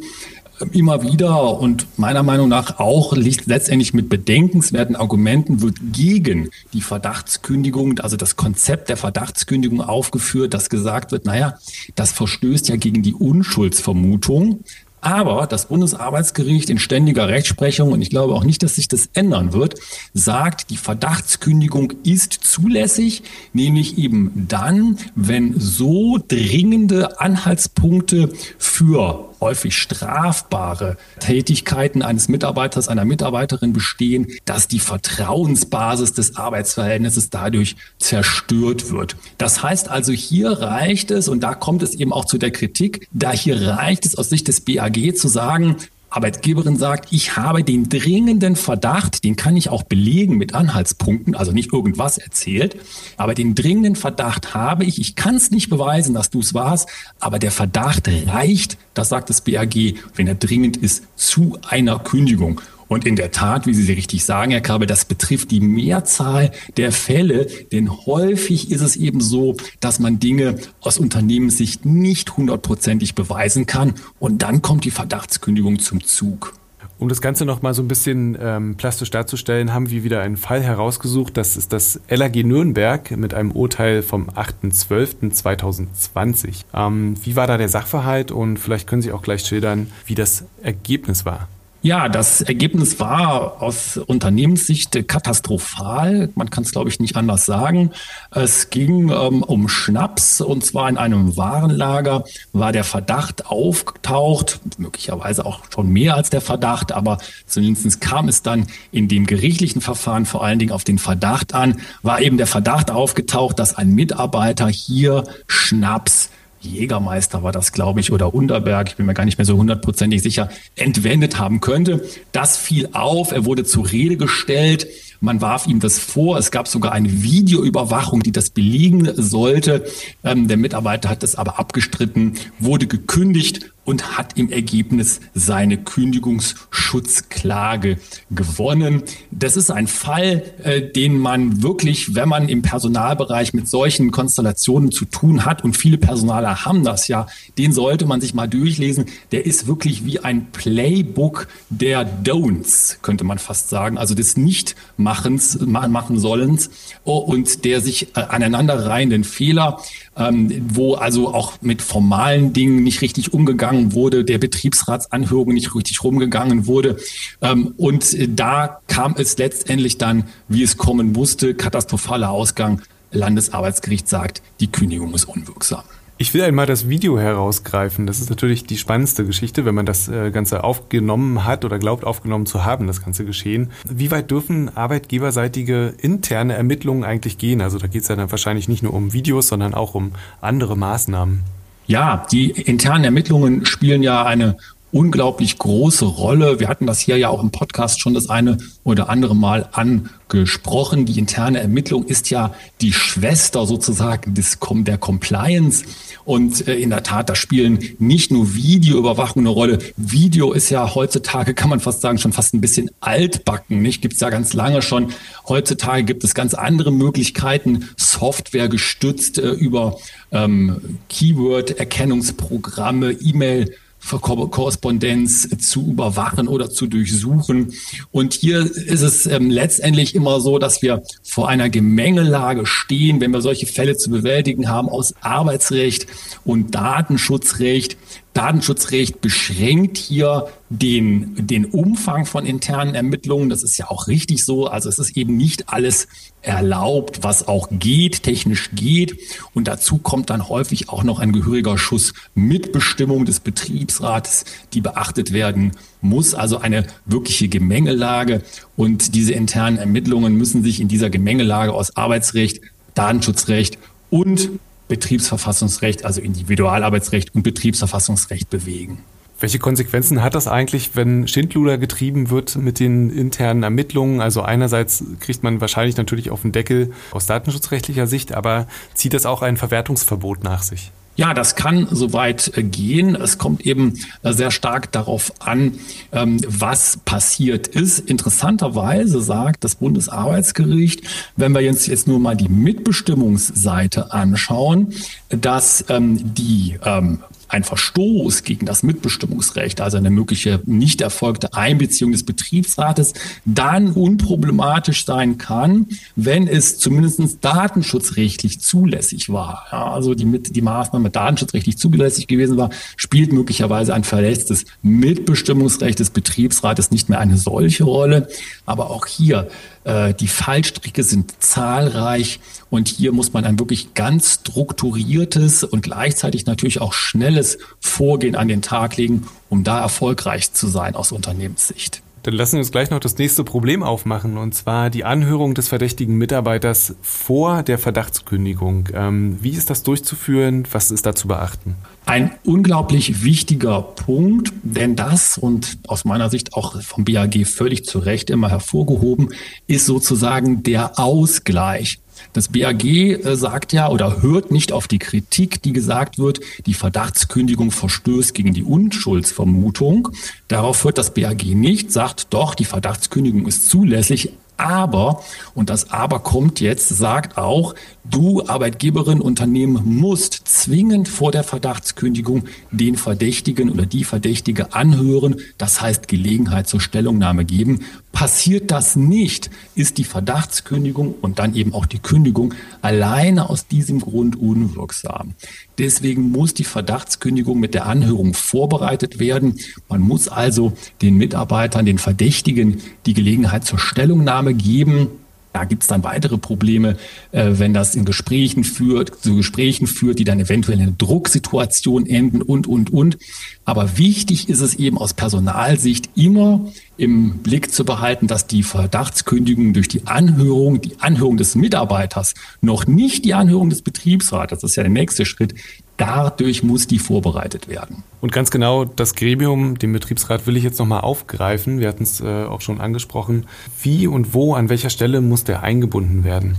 immer 0.71 1.03
wieder 1.03 1.59
und 1.59 1.87
meiner 1.97 2.23
Meinung 2.23 2.49
nach 2.49 2.79
auch 2.79 3.15
letztendlich 3.15 3.93
mit 3.93 4.09
bedenkenswerten 4.09 4.95
Argumenten 4.95 5.61
wird 5.61 5.77
gegen 5.93 6.49
die 6.73 6.81
Verdachtskündigung, 6.81 7.99
also 7.99 8.17
das 8.17 8.35
Konzept 8.35 8.89
der 8.89 8.97
Verdachtskündigung 8.97 9.81
aufgeführt, 9.81 10.53
dass 10.53 10.69
gesagt 10.69 11.11
wird, 11.11 11.25
naja, 11.25 11.57
das 11.95 12.11
verstößt 12.11 12.69
ja 12.69 12.75
gegen 12.75 13.03
die 13.03 13.13
Unschuldsvermutung. 13.13 14.63
Aber 15.07 15.47
das 15.47 15.67
Bundesarbeitsgericht 15.67 16.69
in 16.69 16.79
ständiger 16.79 17.29
Rechtsprechung, 17.29 17.93
und 17.93 18.01
ich 18.01 18.09
glaube 18.09 18.33
auch 18.33 18.43
nicht, 18.43 18.61
dass 18.61 18.75
sich 18.75 18.89
das 18.89 19.07
ändern 19.13 19.53
wird, 19.53 19.75
sagt, 20.13 20.69
die 20.69 20.75
Verdachtskündigung 20.75 21.93
ist 22.03 22.33
zulässig, 22.33 23.23
nämlich 23.53 23.97
eben 23.97 24.47
dann, 24.49 24.97
wenn 25.15 25.57
so 25.57 26.17
dringende 26.27 27.21
Anhaltspunkte 27.21 28.33
für 28.57 29.29
häufig 29.39 29.77
strafbare 29.77 30.97
Tätigkeiten 31.19 32.01
eines 32.01 32.27
Mitarbeiters, 32.27 32.87
einer 32.87 33.05
Mitarbeiterin 33.05 33.73
bestehen, 33.73 34.27
dass 34.45 34.67
die 34.67 34.79
Vertrauensbasis 34.79 36.13
des 36.13 36.35
Arbeitsverhältnisses 36.35 37.29
dadurch 37.29 37.75
zerstört 37.99 38.91
wird. 38.91 39.15
Das 39.37 39.63
heißt 39.63 39.89
also, 39.89 40.11
hier 40.11 40.51
reicht 40.51 41.11
es, 41.11 41.27
und 41.27 41.41
da 41.41 41.53
kommt 41.53 41.83
es 41.83 41.95
eben 41.95 42.13
auch 42.13 42.25
zu 42.25 42.37
der 42.37 42.51
Kritik, 42.51 43.07
da 43.11 43.31
hier 43.31 43.61
reicht 43.61 44.05
es 44.05 44.15
aus 44.17 44.29
Sicht 44.29 44.47
des 44.47 44.61
BAG 44.61 45.15
zu 45.15 45.27
sagen, 45.27 45.77
Arbeitgeberin 46.09 46.77
sagt, 46.77 47.11
ich 47.11 47.35
habe 47.35 47.63
den 47.63 47.89
dringenden 47.89 48.55
Verdacht, 48.55 49.23
den 49.23 49.35
kann 49.35 49.57
ich 49.57 49.69
auch 49.69 49.83
belegen 49.83 50.37
mit 50.37 50.55
Anhaltspunkten, 50.55 51.35
also 51.35 51.51
nicht 51.51 51.73
irgendwas 51.73 52.17
erzählt, 52.17 52.77
aber 53.17 53.33
den 53.33 53.55
dringenden 53.55 53.95
Verdacht 53.95 54.53
habe 54.53 54.85
ich, 54.85 54.99
ich 54.99 55.15
kann 55.15 55.35
es 55.35 55.51
nicht 55.51 55.69
beweisen, 55.69 56.13
dass 56.13 56.29
du 56.29 56.39
es 56.39 56.53
warst, 56.53 56.87
aber 57.19 57.39
der 57.39 57.51
Verdacht 57.51 58.07
reicht, 58.27 58.77
das 58.93 59.09
sagt 59.09 59.29
das 59.29 59.41
BAG, 59.41 59.75
wenn 60.15 60.27
er 60.27 60.35
dringend 60.35 60.77
ist, 60.77 61.03
zu 61.15 61.57
einer 61.67 61.99
Kündigung. 61.99 62.61
Und 62.87 63.05
in 63.05 63.15
der 63.15 63.31
Tat, 63.31 63.67
wie 63.67 63.73
Sie 63.73 63.91
richtig 63.91 64.23
sagen, 64.23 64.51
Herr 64.51 64.61
Kabel, 64.61 64.87
das 64.87 65.05
betrifft 65.05 65.51
die 65.51 65.59
Mehrzahl 65.59 66.51
der 66.77 66.91
Fälle, 66.91 67.47
denn 67.71 67.91
häufig 68.05 68.71
ist 68.71 68.81
es 68.81 68.95
eben 68.95 69.21
so, 69.21 69.55
dass 69.79 69.99
man 69.99 70.19
Dinge 70.19 70.55
aus 70.81 70.97
Unternehmenssicht 70.97 71.85
nicht 71.85 72.37
hundertprozentig 72.37 73.15
beweisen 73.15 73.65
kann 73.65 73.93
und 74.19 74.41
dann 74.41 74.61
kommt 74.61 74.85
die 74.85 74.91
Verdachtskündigung 74.91 75.79
zum 75.79 76.03
Zug. 76.03 76.53
Um 76.99 77.09
das 77.09 77.21
Ganze 77.21 77.45
noch 77.45 77.61
mal 77.61 77.75
so 77.75 77.83
ein 77.83 77.87
bisschen 77.87 78.35
ähm, 78.41 78.75
plastisch 78.75 79.11
darzustellen, 79.11 79.71
haben 79.71 79.91
wir 79.91 80.03
wieder 80.03 80.21
einen 80.21 80.35
Fall 80.35 80.63
herausgesucht. 80.63 81.37
Das 81.37 81.55
ist 81.55 81.71
das 81.71 81.99
LAG 82.09 82.43
Nürnberg 82.43 83.11
mit 83.11 83.35
einem 83.35 83.51
Urteil 83.51 84.01
vom 84.01 84.31
8.12.2020. 84.31 86.63
Ähm, 86.73 87.13
wie 87.23 87.35
war 87.35 87.45
da 87.45 87.57
der 87.57 87.69
Sachverhalt 87.69 88.31
und 88.31 88.57
vielleicht 88.57 88.87
können 88.87 89.03
Sie 89.03 89.11
auch 89.11 89.21
gleich 89.21 89.45
schildern, 89.45 89.91
wie 90.07 90.15
das 90.15 90.45
Ergebnis 90.63 91.23
war? 91.23 91.47
Ja, 91.87 92.09
das 92.09 92.41
Ergebnis 92.41 92.99
war 92.99 93.61
aus 93.61 93.95
Unternehmenssicht 93.95 95.07
katastrophal. 95.07 96.29
Man 96.35 96.49
kann 96.49 96.65
es, 96.65 96.73
glaube 96.73 96.89
ich, 96.89 96.99
nicht 96.99 97.15
anders 97.15 97.45
sagen. 97.45 97.91
Es 98.29 98.69
ging 98.69 99.09
ähm, 99.09 99.41
um 99.41 99.69
Schnaps 99.69 100.41
und 100.41 100.65
zwar 100.65 100.89
in 100.89 100.97
einem 100.97 101.37
Warenlager 101.37 102.25
war 102.51 102.73
der 102.73 102.83
Verdacht 102.83 103.45
aufgetaucht, 103.45 104.59
möglicherweise 104.77 105.45
auch 105.45 105.61
schon 105.73 105.87
mehr 105.87 106.15
als 106.15 106.29
der 106.29 106.41
Verdacht, 106.41 106.91
aber 106.91 107.19
zumindest 107.45 108.01
kam 108.01 108.27
es 108.27 108.41
dann 108.41 108.67
in 108.91 109.07
dem 109.07 109.25
gerichtlichen 109.25 109.79
Verfahren 109.79 110.25
vor 110.25 110.43
allen 110.43 110.59
Dingen 110.59 110.73
auf 110.73 110.83
den 110.83 110.97
Verdacht 110.97 111.53
an, 111.53 111.79
war 112.01 112.19
eben 112.19 112.35
der 112.35 112.47
Verdacht 112.47 112.91
aufgetaucht, 112.91 113.59
dass 113.59 113.77
ein 113.77 113.95
Mitarbeiter 113.95 114.67
hier 114.67 115.23
Schnaps 115.47 116.31
Jägermeister 116.61 117.43
war 117.43 117.51
das, 117.51 117.71
glaube 117.71 117.99
ich, 117.99 118.11
oder 118.11 118.33
Unterberg, 118.33 118.89
ich 118.89 118.95
bin 118.95 119.05
mir 119.05 119.13
gar 119.13 119.25
nicht 119.25 119.37
mehr 119.37 119.45
so 119.45 119.57
hundertprozentig 119.57 120.21
sicher, 120.21 120.49
entwendet 120.75 121.39
haben 121.39 121.61
könnte. 121.61 122.03
Das 122.31 122.57
fiel 122.57 122.89
auf, 122.93 123.31
er 123.31 123.45
wurde 123.45 123.63
zur 123.63 123.91
Rede 123.91 124.17
gestellt. 124.17 124.87
Man 125.19 125.41
warf 125.41 125.67
ihm 125.67 125.79
das 125.79 125.97
vor. 125.97 126.37
Es 126.37 126.51
gab 126.51 126.67
sogar 126.67 126.91
eine 126.91 127.23
Videoüberwachung, 127.23 128.21
die 128.21 128.31
das 128.31 128.51
belegen 128.51 129.09
sollte. 129.15 129.85
Ähm, 130.23 130.47
der 130.47 130.57
Mitarbeiter 130.57 131.09
hat 131.09 131.23
das 131.23 131.35
aber 131.35 131.59
abgestritten, 131.59 132.35
wurde 132.59 132.87
gekündigt 132.87 133.71
und 133.87 134.17
hat 134.17 134.37
im 134.37 134.51
Ergebnis 134.51 135.21
seine 135.33 135.77
Kündigungsschutzklage 135.77 137.97
gewonnen. 138.29 139.03
Das 139.31 139.55
ist 139.55 139.71
ein 139.71 139.87
Fall, 139.87 140.43
äh, 140.61 140.81
den 140.81 141.17
man 141.17 141.63
wirklich, 141.63 142.13
wenn 142.13 142.27
man 142.27 142.49
im 142.49 142.63
Personalbereich 142.63 143.53
mit 143.53 143.69
solchen 143.69 144.11
Konstellationen 144.11 144.91
zu 144.91 145.05
tun 145.05 145.45
hat, 145.45 145.63
und 145.63 145.77
viele 145.77 145.97
Personaler 145.97 146.65
haben 146.65 146.83
das 146.83 147.07
ja, 147.07 147.27
den 147.57 147.71
sollte 147.71 148.05
man 148.05 148.19
sich 148.19 148.33
mal 148.33 148.47
durchlesen. 148.47 149.05
Der 149.31 149.45
ist 149.45 149.67
wirklich 149.67 150.03
wie 150.03 150.19
ein 150.19 150.51
Playbook 150.51 151.47
der 151.69 152.05
Don'ts, 152.05 152.97
könnte 153.01 153.23
man 153.23 153.39
fast 153.39 153.69
sagen, 153.69 153.97
also 153.97 154.15
des 154.15 154.35
Nichtmachens, 154.35 155.59
machen 155.61 156.19
sollens 156.19 156.71
oh, 157.05 157.19
und 157.19 157.63
der 157.63 157.79
sich 157.79 158.17
äh, 158.17 158.19
aneinanderreihenden 158.19 159.23
Fehler, 159.23 159.79
ähm, 160.17 160.65
wo 160.73 160.95
also 160.95 161.33
auch 161.33 161.61
mit 161.61 161.81
formalen 161.81 162.53
Dingen 162.53 162.83
nicht 162.83 163.01
richtig 163.01 163.33
umgegangen 163.33 163.93
wurde, 163.93 164.23
der 164.23 164.37
Betriebsratsanhörung 164.37 165.53
nicht 165.53 165.75
richtig 165.75 166.03
rumgegangen 166.03 166.67
wurde. 166.67 166.97
Ähm, 167.41 167.73
und 167.77 168.15
da 168.39 168.79
kam 168.87 169.15
es 169.17 169.37
letztendlich 169.37 169.97
dann, 169.97 170.25
wie 170.47 170.63
es 170.63 170.77
kommen 170.77 171.11
musste, 171.11 171.53
katastrophaler 171.53 172.29
Ausgang. 172.29 172.81
Landesarbeitsgericht 173.11 174.07
sagt, 174.09 174.41
die 174.59 174.67
Kündigung 174.67 175.13
ist 175.13 175.25
unwirksam. 175.25 175.83
Ich 176.19 176.33
will 176.33 176.41
einmal 176.41 176.65
das 176.65 176.89
Video 176.89 177.19
herausgreifen. 177.19 178.07
Das 178.07 178.19
ist 178.19 178.31
natürlich 178.31 178.65
die 178.65 178.77
spannendste 178.77 179.23
Geschichte, 179.23 179.65
wenn 179.65 179.75
man 179.75 179.85
das 179.85 180.07
äh, 180.07 180.31
Ganze 180.31 180.63
aufgenommen 180.63 181.45
hat 181.45 181.63
oder 181.63 181.77
glaubt 181.77 182.03
aufgenommen 182.03 182.47
zu 182.47 182.65
haben, 182.65 182.87
das 182.87 183.03
ganze 183.03 183.23
Geschehen. 183.23 183.69
Wie 183.87 184.09
weit 184.09 184.31
dürfen 184.31 184.75
arbeitgeberseitige 184.75 185.93
interne 186.01 186.55
Ermittlungen 186.55 187.03
eigentlich 187.03 187.37
gehen? 187.37 187.61
Also 187.61 187.77
da 187.77 187.85
geht 187.85 188.01
es 188.01 188.07
ja 188.07 188.15
dann 188.15 188.31
wahrscheinlich 188.31 188.67
nicht 188.67 188.81
nur 188.81 188.95
um 188.95 189.13
Videos, 189.13 189.49
sondern 189.49 189.75
auch 189.75 189.93
um 189.93 190.13
andere 190.41 190.75
Maßnahmen. 190.75 191.43
Ja, 191.85 192.25
die 192.31 192.49
internen 192.49 193.03
Ermittlungen 193.03 193.67
spielen 193.67 194.01
ja 194.01 194.25
eine 194.25 194.57
unglaublich 194.91 195.57
große 195.57 196.05
Rolle. 196.05 196.59
Wir 196.59 196.69
hatten 196.69 196.87
das 196.87 196.99
hier 196.99 197.17
ja 197.17 197.29
auch 197.29 197.41
im 197.41 197.51
Podcast 197.51 197.99
schon 197.99 198.13
das 198.13 198.29
eine 198.29 198.57
oder 198.83 199.09
andere 199.09 199.35
Mal 199.35 199.69
angesprochen. 199.73 201.05
Die 201.05 201.19
interne 201.19 201.59
Ermittlung 201.59 202.05
ist 202.05 202.29
ja 202.29 202.53
die 202.81 202.93
Schwester 202.93 203.65
sozusagen 203.65 204.33
des, 204.33 204.57
der 204.61 204.97
Compliance. 204.97 205.83
Und 206.23 206.67
äh, 206.67 206.75
in 206.75 206.89
der 206.89 207.03
Tat, 207.03 207.29
da 207.29 207.35
spielen 207.35 207.79
nicht 207.99 208.31
nur 208.31 208.53
Videoüberwachung 208.53 209.41
eine 209.41 209.49
Rolle. 209.49 209.79
Video 209.97 210.53
ist 210.53 210.69
ja 210.69 210.95
heutzutage, 210.95 211.53
kann 211.53 211.69
man 211.69 211.79
fast 211.79 212.01
sagen, 212.01 212.17
schon 212.17 212.33
fast 212.33 212.53
ein 212.53 212.61
bisschen 212.61 212.89
altbacken. 212.99 213.81
Nicht? 213.81 214.01
Gibt 214.01 214.15
es 214.15 214.21
ja 214.21 214.29
ganz 214.29 214.53
lange 214.53 214.81
schon. 214.81 215.11
Heutzutage 215.47 216.03
gibt 216.03 216.23
es 216.23 216.33
ganz 216.33 216.53
andere 216.53 216.91
Möglichkeiten, 216.91 217.89
Software 217.97 218.69
gestützt 218.69 219.37
äh, 219.37 219.51
über 219.51 219.97
ähm, 220.31 220.97
Keyword-Erkennungsprogramme, 221.09 223.11
E-Mail- 223.11 223.75
Korrespondenz 224.09 225.49
zu 225.59 225.87
überwachen 225.91 226.47
oder 226.47 226.69
zu 226.69 226.87
durchsuchen. 226.87 227.73
Und 228.11 228.33
hier 228.33 228.59
ist 228.61 229.01
es 229.01 229.25
ähm, 229.25 229.49
letztendlich 229.49 230.15
immer 230.15 230.39
so, 230.39 230.59
dass 230.59 230.81
wir 230.81 231.03
vor 231.23 231.49
einer 231.49 231.69
Gemengelage 231.69 232.65
stehen, 232.65 233.21
wenn 233.21 233.31
wir 233.31 233.41
solche 233.41 233.67
Fälle 233.67 233.97
zu 233.97 234.09
bewältigen 234.09 234.69
haben 234.69 234.89
aus 234.89 235.13
Arbeitsrecht 235.21 236.07
und 236.45 236.73
Datenschutzrecht. 236.73 237.97
Datenschutzrecht 238.37 239.19
beschränkt 239.19 239.97
hier 239.97 240.47
den, 240.69 241.47
den 241.47 241.65
Umfang 241.65 242.27
von 242.27 242.45
internen 242.45 242.93
Ermittlungen. 242.93 243.49
Das 243.49 243.63
ist 243.63 243.79
ja 243.79 243.89
auch 243.89 244.07
richtig 244.07 244.45
so. 244.45 244.67
Also 244.67 244.89
es 244.89 244.99
ist 244.99 245.17
eben 245.17 245.35
nicht 245.37 245.69
alles 245.69 246.07
erlaubt, 246.43 247.23
was 247.23 247.47
auch 247.47 247.67
geht, 247.71 248.21
technisch 248.21 248.69
geht. 248.75 249.17
Und 249.55 249.67
dazu 249.67 249.97
kommt 249.97 250.29
dann 250.29 250.49
häufig 250.49 250.89
auch 250.89 251.03
noch 251.03 251.17
ein 251.17 251.31
gehöriger 251.31 251.79
Schuss 251.79 252.13
Mitbestimmung 252.35 253.25
des 253.25 253.39
Betriebsrates, 253.39 254.45
die 254.71 254.81
beachtet 254.81 255.33
werden 255.33 255.71
muss. 256.01 256.35
Also 256.35 256.59
eine 256.59 256.85
wirkliche 257.07 257.47
Gemengelage. 257.47 258.43
Und 258.75 259.15
diese 259.15 259.33
internen 259.33 259.79
Ermittlungen 259.79 260.35
müssen 260.35 260.61
sich 260.61 260.79
in 260.79 260.87
dieser 260.87 261.09
Gemengelage 261.09 261.73
aus 261.73 261.95
Arbeitsrecht, 261.95 262.61
Datenschutzrecht 262.93 263.79
und 264.11 264.51
Betriebsverfassungsrecht, 264.87 266.05
also 266.05 266.21
Individualarbeitsrecht 266.21 267.35
und 267.35 267.43
Betriebsverfassungsrecht 267.43 268.49
bewegen. 268.49 269.03
Welche 269.39 269.59
Konsequenzen 269.59 270.23
hat 270.23 270.33
das 270.33 270.47
eigentlich, 270.47 270.95
wenn 270.95 271.27
Schindluder 271.27 271.77
getrieben 271.77 272.31
wird 272.31 272.55
mit 272.55 272.79
den 272.79 273.11
internen 273.11 273.61
Ermittlungen? 273.61 274.19
Also 274.19 274.41
einerseits 274.41 275.03
kriegt 275.19 275.43
man 275.43 275.61
wahrscheinlich 275.61 275.95
natürlich 275.95 276.31
auf 276.31 276.41
den 276.41 276.51
Deckel 276.51 276.91
aus 277.11 277.27
datenschutzrechtlicher 277.27 278.07
Sicht, 278.07 278.33
aber 278.33 278.67
zieht 278.95 279.13
das 279.13 279.27
auch 279.27 279.43
ein 279.43 279.57
Verwertungsverbot 279.57 280.43
nach 280.43 280.63
sich? 280.63 280.91
Ja, 281.17 281.33
das 281.33 281.55
kann 281.55 281.87
soweit 281.89 282.55
äh, 282.55 282.63
gehen. 282.63 283.15
Es 283.15 283.39
kommt 283.39 283.65
eben 283.65 283.95
äh, 284.21 284.33
sehr 284.33 284.51
stark 284.51 284.91
darauf 284.91 285.33
an, 285.39 285.73
ähm, 286.11 286.39
was 286.47 286.99
passiert 287.05 287.67
ist. 287.67 287.99
Interessanterweise 287.99 289.19
sagt 289.19 289.63
das 289.63 289.75
Bundesarbeitsgericht, 289.75 291.01
wenn 291.35 291.53
wir 291.53 291.61
jetzt, 291.61 291.87
jetzt 291.87 292.07
nur 292.07 292.19
mal 292.19 292.37
die 292.37 292.49
Mitbestimmungsseite 292.49 294.13
anschauen, 294.13 294.93
dass 295.29 295.85
ähm, 295.89 296.35
die 296.35 296.77
ähm, 296.85 297.23
ein 297.47 297.63
Verstoß 297.63 298.43
gegen 298.43 298.65
das 298.65 298.83
Mitbestimmungsrecht, 298.83 299.81
also 299.81 299.97
eine 299.97 300.09
mögliche 300.09 300.61
nicht 300.65 301.01
erfolgte 301.01 301.53
Einbeziehung 301.53 302.11
des 302.11 302.23
Betriebsrates, 302.23 303.13
dann 303.45 303.91
unproblematisch 303.91 305.05
sein 305.05 305.37
kann, 305.37 305.87
wenn 306.15 306.47
es 306.47 306.77
zumindest 306.77 307.43
datenschutzrechtlich 307.43 308.59
zulässig 308.59 309.29
war. 309.29 309.65
Ja, 309.71 309.91
also 309.91 310.13
die, 310.13 310.25
die 310.41 310.61
Maßnahme 310.61 311.09
datenschutzrechtlich 311.09 311.77
zulässig 311.77 312.27
gewesen 312.27 312.57
war, 312.57 312.69
spielt 312.95 313.31
möglicherweise 313.31 313.93
ein 313.93 314.03
verletztes 314.03 314.65
Mitbestimmungsrecht 314.81 315.99
des 315.99 316.09
Betriebsrates 316.09 316.91
nicht 316.91 317.09
mehr 317.09 317.19
eine 317.19 317.37
solche 317.37 317.83
Rolle. 317.83 318.27
Aber 318.65 318.89
auch 318.89 319.05
hier 319.05 319.47
äh, 319.87 320.13
die 320.13 320.27
Fallstricke 320.27 321.01
sind 321.03 321.41
zahlreich 321.41 322.41
und 322.69 322.89
hier 322.89 323.13
muss 323.13 323.31
man 323.31 323.45
ein 323.45 323.57
wirklich 323.57 323.93
ganz 323.93 324.33
strukturiertes 324.41 325.63
und 325.63 325.81
gleichzeitig 325.81 326.45
natürlich 326.45 326.81
auch 326.81 326.91
schnelles 327.37 327.57
Vorgehen 327.79 328.35
an 328.35 328.47
den 328.47 328.61
Tag 328.61 328.97
legen, 328.97 329.27
um 329.49 329.63
da 329.63 329.79
erfolgreich 329.81 330.53
zu 330.53 330.67
sein 330.67 330.95
aus 330.95 331.11
Unternehmenssicht. 331.11 332.01
Dann 332.23 332.33
lassen 332.33 332.53
wir 332.53 332.59
uns 332.59 332.71
gleich 332.71 332.89
noch 332.89 332.99
das 332.99 333.17
nächste 333.17 333.45
Problem 333.45 333.83
aufmachen, 333.83 334.37
und 334.37 334.53
zwar 334.53 334.89
die 334.89 335.05
Anhörung 335.05 335.53
des 335.53 335.69
verdächtigen 335.69 336.17
Mitarbeiters 336.17 336.95
vor 337.01 337.63
der 337.63 337.77
Verdachtskündigung. 337.77 338.89
Ähm, 338.93 339.37
wie 339.41 339.51
ist 339.51 339.69
das 339.69 339.83
durchzuführen? 339.83 340.67
Was 340.71 340.91
ist 340.91 341.05
da 341.05 341.15
zu 341.15 341.29
beachten? 341.29 341.75
Ein 342.05 342.31
unglaublich 342.43 343.23
wichtiger 343.23 343.81
Punkt, 343.81 344.51
denn 344.63 344.97
das 344.97 345.37
und 345.37 345.77
aus 345.87 346.03
meiner 346.03 346.29
Sicht 346.29 346.53
auch 346.53 346.81
vom 346.81 347.05
BAG 347.05 347.45
völlig 347.45 347.85
zu 347.85 347.99
Recht 347.99 348.29
immer 348.29 348.49
hervorgehoben, 348.49 349.29
ist 349.67 349.85
sozusagen 349.85 350.63
der 350.63 350.99
Ausgleich 350.99 351.99
das 352.33 352.49
BAG 352.49 352.83
äh, 352.83 353.35
sagt 353.35 353.73
ja 353.73 353.89
oder 353.89 354.21
hört 354.21 354.51
nicht 354.51 354.71
auf 354.71 354.87
die 354.87 354.99
Kritik, 354.99 355.61
die 355.61 355.73
gesagt 355.73 356.17
wird, 356.17 356.39
die 356.65 356.73
Verdachtskündigung 356.73 357.71
verstößt 357.71 358.33
gegen 358.33 358.53
die 358.53 358.63
Unschuldsvermutung. 358.63 360.09
Darauf 360.47 360.83
hört 360.83 360.97
das 360.97 361.13
BAG 361.13 361.43
nicht, 361.45 361.91
sagt 361.91 362.27
doch, 362.31 362.55
die 362.55 362.65
Verdachtskündigung 362.65 363.47
ist 363.47 363.69
zulässig, 363.69 364.31
aber, 364.57 365.23
und 365.53 365.69
das 365.69 365.91
Aber 365.91 366.19
kommt 366.19 366.59
jetzt, 366.59 366.89
sagt 366.89 367.37
auch, 367.37 367.75
du 368.03 368.43
Arbeitgeberin, 368.47 369.21
Unternehmen 369.21 369.81
musst 369.85 370.47
zwingend 370.47 371.07
vor 371.07 371.31
der 371.31 371.43
Verdachtskündigung 371.43 372.45
den 372.71 372.95
Verdächtigen 372.95 373.69
oder 373.69 373.85
die 373.85 374.03
Verdächtige 374.03 374.73
anhören, 374.73 375.35
das 375.59 375.79
heißt 375.79 376.07
Gelegenheit 376.07 376.67
zur 376.67 376.81
Stellungnahme 376.81 377.45
geben. 377.45 377.81
Passiert 378.17 378.71
das 378.71 378.95
nicht, 378.95 379.51
ist 379.75 379.99
die 379.99 380.03
Verdachtskündigung 380.03 381.13
und 381.21 381.37
dann 381.37 381.53
eben 381.53 381.75
auch 381.75 381.85
die 381.85 381.99
Kündigung 381.99 382.55
alleine 382.81 383.47
aus 383.47 383.67
diesem 383.67 383.99
Grund 383.99 384.35
unwirksam. 384.35 385.35
Deswegen 385.77 386.31
muss 386.31 386.55
die 386.55 386.63
Verdachtskündigung 386.63 387.59
mit 387.59 387.75
der 387.75 387.85
Anhörung 387.85 388.33
vorbereitet 388.33 389.19
werden. 389.19 389.59
Man 389.87 390.01
muss 390.01 390.29
also 390.29 390.73
den 391.03 391.17
Mitarbeitern, 391.17 391.85
den 391.85 391.99
Verdächtigen 391.99 392.81
die 393.05 393.13
Gelegenheit 393.13 393.65
zur 393.65 393.77
Stellungnahme 393.77 394.55
geben. 394.55 395.09
Da 395.53 395.65
gibt 395.65 395.83
es 395.83 395.87
dann 395.87 396.03
weitere 396.03 396.39
Probleme, 396.39 396.97
äh, 397.31 397.51
wenn 397.53 397.73
das 397.73 397.93
in 397.93 398.03
Gesprächen 398.03 398.63
führt, 398.63 399.23
zu 399.23 399.35
Gesprächen 399.35 399.85
führt, 399.85 400.17
die 400.17 400.23
dann 400.23 400.39
eventuell 400.39 400.79
in 400.79 400.83
einer 400.83 400.95
Drucksituation 400.97 402.07
enden 402.07 402.41
und, 402.41 402.65
und, 402.65 402.91
und. 402.91 403.19
Aber 403.63 403.97
wichtig 403.97 404.49
ist 404.49 404.61
es 404.61 404.73
eben 404.75 404.97
aus 404.97 405.13
Personalsicht 405.13 406.09
immer 406.15 406.65
im 406.97 407.39
Blick 407.39 407.71
zu 407.71 407.85
behalten, 407.85 408.27
dass 408.27 408.47
die 408.47 408.63
Verdachtskündigung 408.63 409.73
durch 409.73 409.87
die 409.87 410.05
Anhörung, 410.07 410.81
die 410.81 410.99
Anhörung 410.99 411.37
des 411.37 411.55
Mitarbeiters, 411.55 412.33
noch 412.61 412.87
nicht 412.87 413.23
die 413.25 413.33
Anhörung 413.33 413.69
des 413.69 413.81
Betriebsrates, 413.81 414.59
das 414.59 414.71
ist 414.71 414.75
ja 414.75 414.83
der 414.83 414.91
nächste 414.91 415.25
Schritt, 415.25 415.53
dadurch 415.97 416.63
muss 416.63 416.87
die 416.87 416.99
vorbereitet 416.99 417.67
werden. 417.67 418.03
Und 418.21 418.31
ganz 418.31 418.51
genau 418.51 418.85
das 418.85 419.15
Gremium, 419.15 419.77
den 419.77 419.93
Betriebsrat, 419.93 420.47
will 420.47 420.57
ich 420.57 420.63
jetzt 420.63 420.79
nochmal 420.79 421.01
aufgreifen. 421.01 421.79
Wir 421.79 421.87
hatten 421.87 422.03
es 422.03 422.21
äh, 422.21 422.45
auch 422.45 422.61
schon 422.61 422.81
angesprochen. 422.81 423.45
Wie 423.81 424.07
und 424.07 424.33
wo, 424.33 424.53
an 424.53 424.69
welcher 424.69 424.89
Stelle 424.89 425.21
muss 425.21 425.43
der 425.43 425.63
eingebunden 425.63 426.23
werden? 426.23 426.55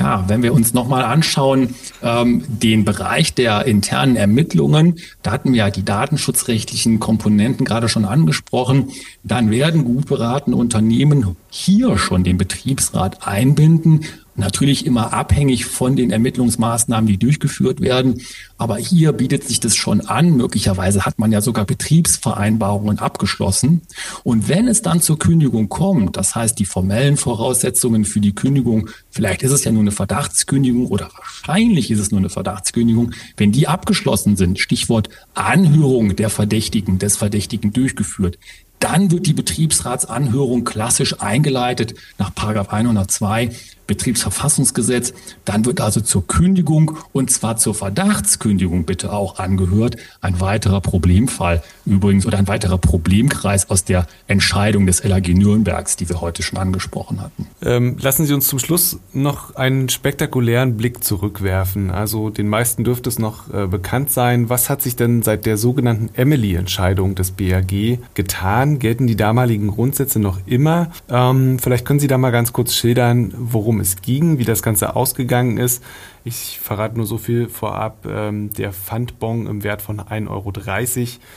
Ja, 0.00 0.24
wenn 0.28 0.42
wir 0.42 0.54
uns 0.54 0.72
nochmal 0.72 1.04
anschauen, 1.04 1.74
ähm, 2.02 2.42
den 2.48 2.86
Bereich 2.86 3.34
der 3.34 3.66
internen 3.66 4.16
Ermittlungen, 4.16 4.98
da 5.22 5.30
hatten 5.30 5.52
wir 5.52 5.58
ja 5.58 5.70
die 5.70 5.84
datenschutzrechtlichen 5.84 7.00
Komponenten 7.00 7.66
gerade 7.66 7.90
schon 7.90 8.06
angesprochen, 8.06 8.92
dann 9.24 9.50
werden 9.50 9.84
gut 9.84 10.06
beratene 10.06 10.56
Unternehmen 10.56 11.36
hier 11.50 11.98
schon 11.98 12.24
den 12.24 12.38
Betriebsrat 12.38 13.26
einbinden, 13.28 14.06
Natürlich 14.40 14.86
immer 14.86 15.12
abhängig 15.12 15.66
von 15.66 15.96
den 15.96 16.10
Ermittlungsmaßnahmen, 16.10 17.06
die 17.06 17.18
durchgeführt 17.18 17.80
werden. 17.80 18.22
Aber 18.56 18.78
hier 18.78 19.12
bietet 19.12 19.44
sich 19.44 19.60
das 19.60 19.76
schon 19.76 20.00
an. 20.00 20.36
Möglicherweise 20.36 21.04
hat 21.04 21.18
man 21.18 21.30
ja 21.30 21.42
sogar 21.42 21.66
Betriebsvereinbarungen 21.66 22.98
abgeschlossen. 22.98 23.82
Und 24.24 24.48
wenn 24.48 24.66
es 24.66 24.80
dann 24.80 25.02
zur 25.02 25.18
Kündigung 25.18 25.68
kommt, 25.68 26.16
das 26.16 26.34
heißt 26.34 26.58
die 26.58 26.64
formellen 26.64 27.18
Voraussetzungen 27.18 28.06
für 28.06 28.20
die 28.20 28.34
Kündigung, 28.34 28.88
vielleicht 29.10 29.42
ist 29.42 29.52
es 29.52 29.64
ja 29.64 29.72
nur 29.72 29.82
eine 29.82 29.92
Verdachtskündigung 29.92 30.86
oder 30.86 31.10
wahrscheinlich 31.16 31.90
ist 31.90 32.00
es 32.00 32.10
nur 32.10 32.20
eine 32.20 32.30
Verdachtskündigung, 32.30 33.12
wenn 33.36 33.52
die 33.52 33.68
abgeschlossen 33.68 34.36
sind, 34.36 34.58
Stichwort 34.58 35.10
Anhörung 35.34 36.16
der 36.16 36.30
Verdächtigen, 36.30 36.98
des 36.98 37.18
Verdächtigen 37.18 37.74
durchgeführt, 37.74 38.38
dann 38.80 39.10
wird 39.10 39.26
die 39.26 39.34
Betriebsratsanhörung 39.34 40.64
klassisch 40.64 41.20
eingeleitet 41.20 41.94
nach 42.18 42.32
102 42.34 43.50
Betriebsverfassungsgesetz. 43.90 45.12
Dann 45.44 45.64
wird 45.64 45.80
also 45.80 46.00
zur 46.00 46.24
Kündigung 46.24 46.96
und 47.12 47.32
zwar 47.32 47.56
zur 47.56 47.74
Verdachtskündigung 47.74 48.84
bitte 48.84 49.12
auch 49.12 49.40
angehört. 49.40 49.96
Ein 50.20 50.40
weiterer 50.40 50.80
Problemfall 50.80 51.60
übrigens 51.86 52.24
oder 52.24 52.38
ein 52.38 52.46
weiterer 52.46 52.78
Problemkreis 52.78 53.68
aus 53.68 53.82
der 53.82 54.06
Entscheidung 54.28 54.86
des 54.86 55.02
LAG 55.02 55.34
Nürnbergs, 55.34 55.96
die 55.96 56.08
wir 56.08 56.20
heute 56.20 56.44
schon 56.44 56.60
angesprochen 56.60 57.20
hatten. 57.20 57.48
Ähm, 57.62 57.96
lassen 58.00 58.26
Sie 58.26 58.32
uns 58.32 58.46
zum 58.46 58.60
Schluss 58.60 59.00
noch 59.12 59.56
einen 59.56 59.88
spektakulären 59.88 60.76
Blick 60.76 61.02
zurückwerfen. 61.02 61.90
Also 61.90 62.30
den 62.30 62.48
meisten 62.48 62.84
dürfte 62.84 63.08
es 63.08 63.18
noch 63.18 63.52
äh, 63.52 63.66
bekannt 63.66 64.10
sein. 64.10 64.48
Was 64.48 64.70
hat 64.70 64.82
sich 64.82 64.94
denn 64.94 65.22
seit 65.22 65.46
der 65.46 65.56
sogenannten 65.56 66.10
Emily-Entscheidung 66.14 67.16
des 67.16 67.32
BAG 67.32 67.98
getan? 68.14 68.78
Gelten 68.78 69.08
die 69.08 69.16
damaligen 69.16 69.66
Grundsätze 69.66 70.20
noch 70.20 70.38
immer? 70.46 70.92
Ähm, 71.08 71.58
vielleicht 71.58 71.84
können 71.84 71.98
Sie 71.98 72.06
da 72.06 72.18
mal 72.18 72.30
ganz 72.30 72.52
kurz 72.52 72.74
schildern, 72.74 73.34
worum 73.36 73.79
es 73.80 74.02
ging, 74.02 74.38
wie 74.38 74.44
das 74.44 74.62
Ganze 74.62 74.94
ausgegangen 74.96 75.58
ist. 75.58 75.82
Ich 76.24 76.58
verrate 76.60 76.96
nur 76.96 77.06
so 77.06 77.18
viel 77.18 77.48
vorab. 77.48 78.06
Ähm, 78.06 78.50
der 78.54 78.72
Pfandbon 78.72 79.46
im 79.46 79.62
Wert 79.64 79.82
von 79.82 80.00
1,30 80.00 80.28
Euro 80.28 80.52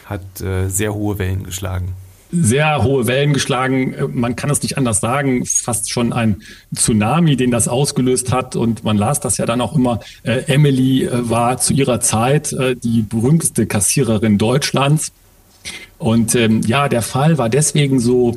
hat 0.05 0.41
äh, 0.41 0.69
sehr 0.69 0.93
hohe 0.93 1.17
Wellen 1.19 1.43
geschlagen 1.43 1.93
sehr 2.35 2.83
hohe 2.83 3.05
Wellen 3.05 3.33
geschlagen. 3.33 3.95
Man 4.11 4.35
kann 4.35 4.49
es 4.49 4.61
nicht 4.63 4.77
anders 4.77 4.99
sagen. 4.99 5.45
Fast 5.45 5.91
schon 5.91 6.11
ein 6.13 6.41
Tsunami, 6.73 7.35
den 7.35 7.51
das 7.51 7.67
ausgelöst 7.67 8.31
hat. 8.31 8.55
Und 8.55 8.83
man 8.83 8.97
las 8.97 9.19
das 9.19 9.37
ja 9.37 9.45
dann 9.45 9.61
auch 9.61 9.75
immer. 9.75 9.99
Äh, 10.23 10.43
Emily 10.47 11.05
äh, 11.05 11.29
war 11.29 11.59
zu 11.59 11.73
ihrer 11.73 11.99
Zeit 11.99 12.51
äh, 12.53 12.75
die 12.75 13.03
berühmteste 13.03 13.67
Kassiererin 13.67 14.39
Deutschlands. 14.39 15.11
Und 15.99 16.33
ähm, 16.35 16.61
ja, 16.65 16.89
der 16.89 17.03
Fall 17.03 17.37
war 17.37 17.49
deswegen 17.49 17.99
so 17.99 18.35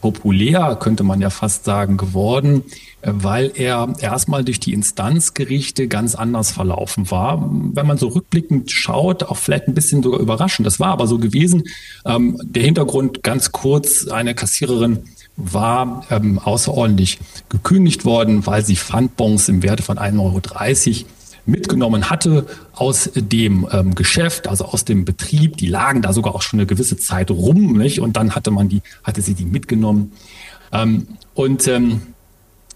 populär, 0.00 0.76
könnte 0.80 1.02
man 1.02 1.20
ja 1.20 1.30
fast 1.30 1.64
sagen, 1.64 1.96
geworden, 1.96 2.64
äh, 3.02 3.12
weil 3.14 3.52
er 3.54 3.92
erstmal 4.00 4.44
durch 4.44 4.60
die 4.60 4.72
Instanzgerichte 4.72 5.88
ganz 5.88 6.14
anders 6.14 6.50
verlaufen 6.50 7.10
war. 7.10 7.48
Wenn 7.74 7.86
man 7.86 7.98
so 7.98 8.08
rückblickend 8.08 8.70
schaut, 8.70 9.24
auch 9.24 9.36
vielleicht 9.36 9.68
ein 9.68 9.74
bisschen 9.74 10.02
sogar 10.02 10.20
überraschend. 10.20 10.66
Das 10.66 10.80
war 10.80 10.88
aber 10.88 11.06
so 11.06 11.18
gewesen. 11.18 11.64
Ähm, 12.04 12.38
der 12.42 12.64
Hintergrund 12.64 13.22
ganz 13.22 13.52
kurz, 13.52 14.08
eine 14.08 14.34
Kassiererin 14.34 15.04
war 15.36 16.04
ähm, 16.10 16.38
außerordentlich 16.38 17.18
gekündigt 17.48 18.04
worden, 18.04 18.46
weil 18.46 18.64
sie 18.64 18.76
Pfandbons 18.76 19.48
im 19.48 19.62
Werte 19.62 19.82
von 19.82 19.98
1,30 19.98 20.20
Euro 20.20 20.40
mitgenommen 21.48 22.10
hatte 22.10 22.46
aus 22.74 23.10
dem 23.14 23.66
ähm, 23.72 23.94
Geschäft, 23.94 24.48
also 24.48 24.66
aus 24.66 24.84
dem 24.84 25.04
Betrieb. 25.04 25.56
Die 25.56 25.66
lagen 25.66 26.02
da 26.02 26.12
sogar 26.12 26.34
auch 26.34 26.42
schon 26.42 26.60
eine 26.60 26.66
gewisse 26.66 26.96
Zeit 26.96 27.30
rum, 27.30 27.72
nicht? 27.76 28.00
Und 28.00 28.16
dann 28.16 28.34
hatte 28.34 28.50
man 28.50 28.68
die, 28.68 28.82
hatte 29.02 29.22
sie 29.22 29.34
die 29.34 29.46
mitgenommen. 29.46 30.12
Ähm, 30.72 31.08
und 31.34 31.66
ähm, 31.66 32.02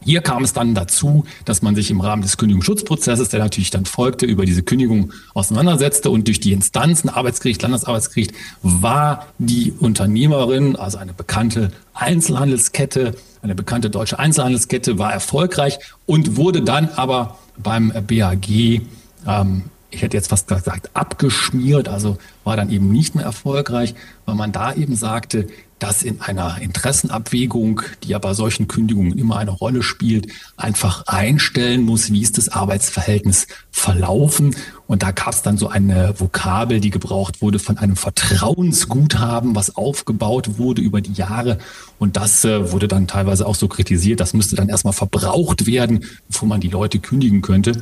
hier 0.04 0.20
kam 0.20 0.42
es 0.42 0.52
dann 0.52 0.74
dazu, 0.74 1.24
dass 1.44 1.62
man 1.62 1.76
sich 1.76 1.90
im 1.90 2.00
Rahmen 2.00 2.22
des 2.22 2.36
Kündigungsschutzprozesses, 2.36 3.28
der 3.28 3.40
natürlich 3.40 3.70
dann 3.70 3.84
folgte, 3.84 4.26
über 4.26 4.44
diese 4.44 4.62
Kündigung 4.62 5.12
auseinandersetzte 5.34 6.10
und 6.10 6.26
durch 6.26 6.40
die 6.40 6.52
Instanzen, 6.52 7.08
Arbeitsgericht, 7.08 7.62
Landesarbeitsgericht, 7.62 8.32
war 8.62 9.28
die 9.38 9.72
Unternehmerin, 9.78 10.76
also 10.76 10.98
eine 10.98 11.12
bekannte 11.12 11.70
Einzelhandelskette, 11.94 13.14
eine 13.42 13.54
bekannte 13.54 13.90
deutsche 13.90 14.18
Einzelhandelskette, 14.18 14.98
war 14.98 15.12
erfolgreich 15.12 15.78
und 16.06 16.36
wurde 16.36 16.62
dann 16.62 16.88
aber 16.96 17.38
beim 17.56 17.92
BAG, 18.06 18.48
ähm, 19.26 19.64
ich 19.90 20.02
hätte 20.02 20.16
jetzt 20.16 20.28
fast 20.28 20.48
gesagt, 20.48 20.90
abgeschmiert, 20.94 21.88
also 21.88 22.16
war 22.44 22.56
dann 22.56 22.70
eben 22.70 22.90
nicht 22.90 23.14
mehr 23.14 23.24
erfolgreich, 23.24 23.94
weil 24.24 24.34
man 24.34 24.50
da 24.50 24.72
eben 24.72 24.96
sagte, 24.96 25.46
dass 25.78 26.02
in 26.02 26.20
einer 26.20 26.60
Interessenabwägung, 26.60 27.82
die 28.02 28.08
ja 28.08 28.18
bei 28.18 28.34
solchen 28.34 28.68
Kündigungen 28.68 29.18
immer 29.18 29.36
eine 29.36 29.50
Rolle 29.50 29.82
spielt, 29.82 30.28
einfach 30.56 31.06
einstellen 31.06 31.82
muss, 31.82 32.12
wie 32.12 32.22
ist 32.22 32.38
das 32.38 32.48
Arbeitsverhältnis 32.48 33.48
verlaufen. 33.72 34.54
Und 34.86 35.02
da 35.02 35.10
gab 35.10 35.32
es 35.32 35.42
dann 35.42 35.56
so 35.56 35.68
eine 35.68 36.14
Vokabel, 36.18 36.80
die 36.80 36.90
gebraucht 36.90 37.40
wurde 37.40 37.58
von 37.58 37.78
einem 37.78 37.96
Vertrauensguthaben, 37.96 39.54
was 39.54 39.76
aufgebaut 39.76 40.58
wurde 40.58 40.82
über 40.82 41.00
die 41.00 41.12
Jahre. 41.12 41.58
Und 41.98 42.16
das 42.16 42.44
äh, 42.44 42.72
wurde 42.72 42.88
dann 42.88 43.06
teilweise 43.06 43.46
auch 43.46 43.54
so 43.54 43.68
kritisiert. 43.68 44.20
Das 44.20 44.34
müsste 44.34 44.56
dann 44.56 44.68
erstmal 44.68 44.92
verbraucht 44.92 45.66
werden, 45.66 46.04
bevor 46.28 46.48
man 46.48 46.60
die 46.60 46.68
Leute 46.68 46.98
kündigen 46.98 47.42
könnte. 47.42 47.80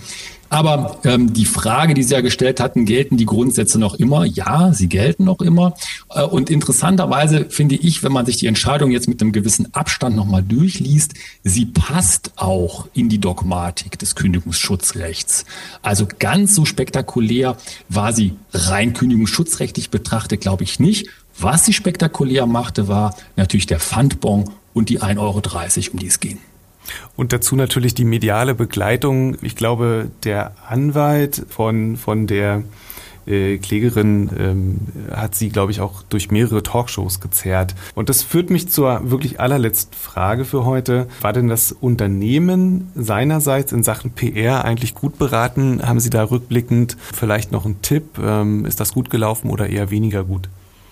Aber 0.52 0.99
ähm, 1.04 1.33
die 1.33 1.45
Frage, 1.45 1.95
die 1.95 2.02
Sie 2.02 2.12
ja 2.12 2.21
gestellt 2.21 2.59
hatten, 2.59 2.85
gelten 2.85 3.16
die 3.16 3.25
Grundsätze 3.25 3.78
noch 3.78 3.95
immer? 3.95 4.25
Ja, 4.25 4.73
sie 4.73 4.88
gelten 4.88 5.25
noch 5.25 5.40
immer. 5.40 5.75
Äh, 6.11 6.25
und 6.25 6.50
interessanterweise 6.50 7.47
finde 7.49 7.76
ich, 7.76 8.02
wenn 8.02 8.11
man 8.11 8.26
sich 8.26 8.37
die 8.37 8.49
Entscheidung 8.49 8.90
jetzt 8.90 9.09
mit 9.09 9.23
einem 9.23 9.30
gewissen 9.30 9.73
Abstand 9.75 10.16
nochmal 10.16 10.42
durchliest, 10.42 11.14
sie 11.45 11.66
passt 11.66 12.33
auch 12.35 12.88
in 12.95 13.09
die 13.09 13.21
Dogmatik 13.21 13.97
des 13.97 14.16
Kündigungsschutzrechts. 14.16 15.45
Also 15.83 16.09
ganz 16.19 16.57
so 16.57 16.64
spektakulär 16.64 17.00
war 17.88 18.12
sie 18.12 18.35
rein 18.52 18.92
kündigungsschutzrechtlich 18.92 19.90
betrachtet, 19.90 20.40
glaube 20.40 20.64
ich 20.64 20.80
nicht. 20.80 21.09
Was 21.38 21.64
sie 21.64 21.73
spektakulär 21.73 22.47
machte, 22.47 22.88
war 22.88 23.16
natürlich 23.37 23.66
der 23.66 23.80
Pfandbon 23.80 24.50
und 24.75 24.88
die 24.88 25.00
1,30 25.00 25.19
Euro, 25.19 25.40
um 25.92 25.99
die 25.99 26.07
es 26.07 26.21
ging. 26.21 26.38
Und 27.16 27.33
dazu 27.33 27.57
natürlich 27.57 27.95
die 27.95 28.04
mediale 28.04 28.54
Begleitung. 28.54 29.37
Ich 29.42 29.57
glaube, 29.57 30.11
der 30.25 30.54
Anwalt 30.69 31.45
von, 31.49 31.97
von 31.97 32.26
der 32.26 32.64
äh, 33.30 33.58
Klägerin 33.58 34.30
ähm, 34.38 34.78
hat 35.14 35.34
sie, 35.34 35.49
glaube 35.49 35.72
ich, 35.72 35.80
auch 35.80 36.02
durch 36.02 36.30
mehrere 36.30 36.62
Talkshows 36.62 37.21
gezerrt. 37.21 37.75
Und 37.95 38.08
das 38.08 38.23
führt 38.23 38.50
mich 38.50 38.69
zur 38.69 39.10
wirklich 39.10 39.40
allerletzten 39.40 39.95
Frage 39.97 40.45
für 40.45 40.64
heute. 40.64 41.06
War 41.21 41.32
denn 41.32 41.49
das 41.49 41.73
Unternehmen 41.73 42.90
seinerseits 42.95 43.73
in 43.73 43.82
Sachen 43.82 44.10
PR 44.10 44.64
eigentlich 44.64 44.95
gut 44.95 45.19
beraten? 45.19 45.80
Haben 45.86 46.00
Sie 46.00 46.10
da 46.10 46.25
rückblickend 46.25 46.97
vielleicht 47.14 47.52
noch 47.52 47.64
einen 47.64 47.82
Tipp? 47.82 48.19
Ähm, 48.23 48.64
ist 48.64 48.80
das 48.80 48.93
gut 48.93 49.10
gelaufen 49.10 49.50
oder 49.50 49.69
eher 49.69 49.90
weniger 49.90 50.25
gut? 50.25 50.49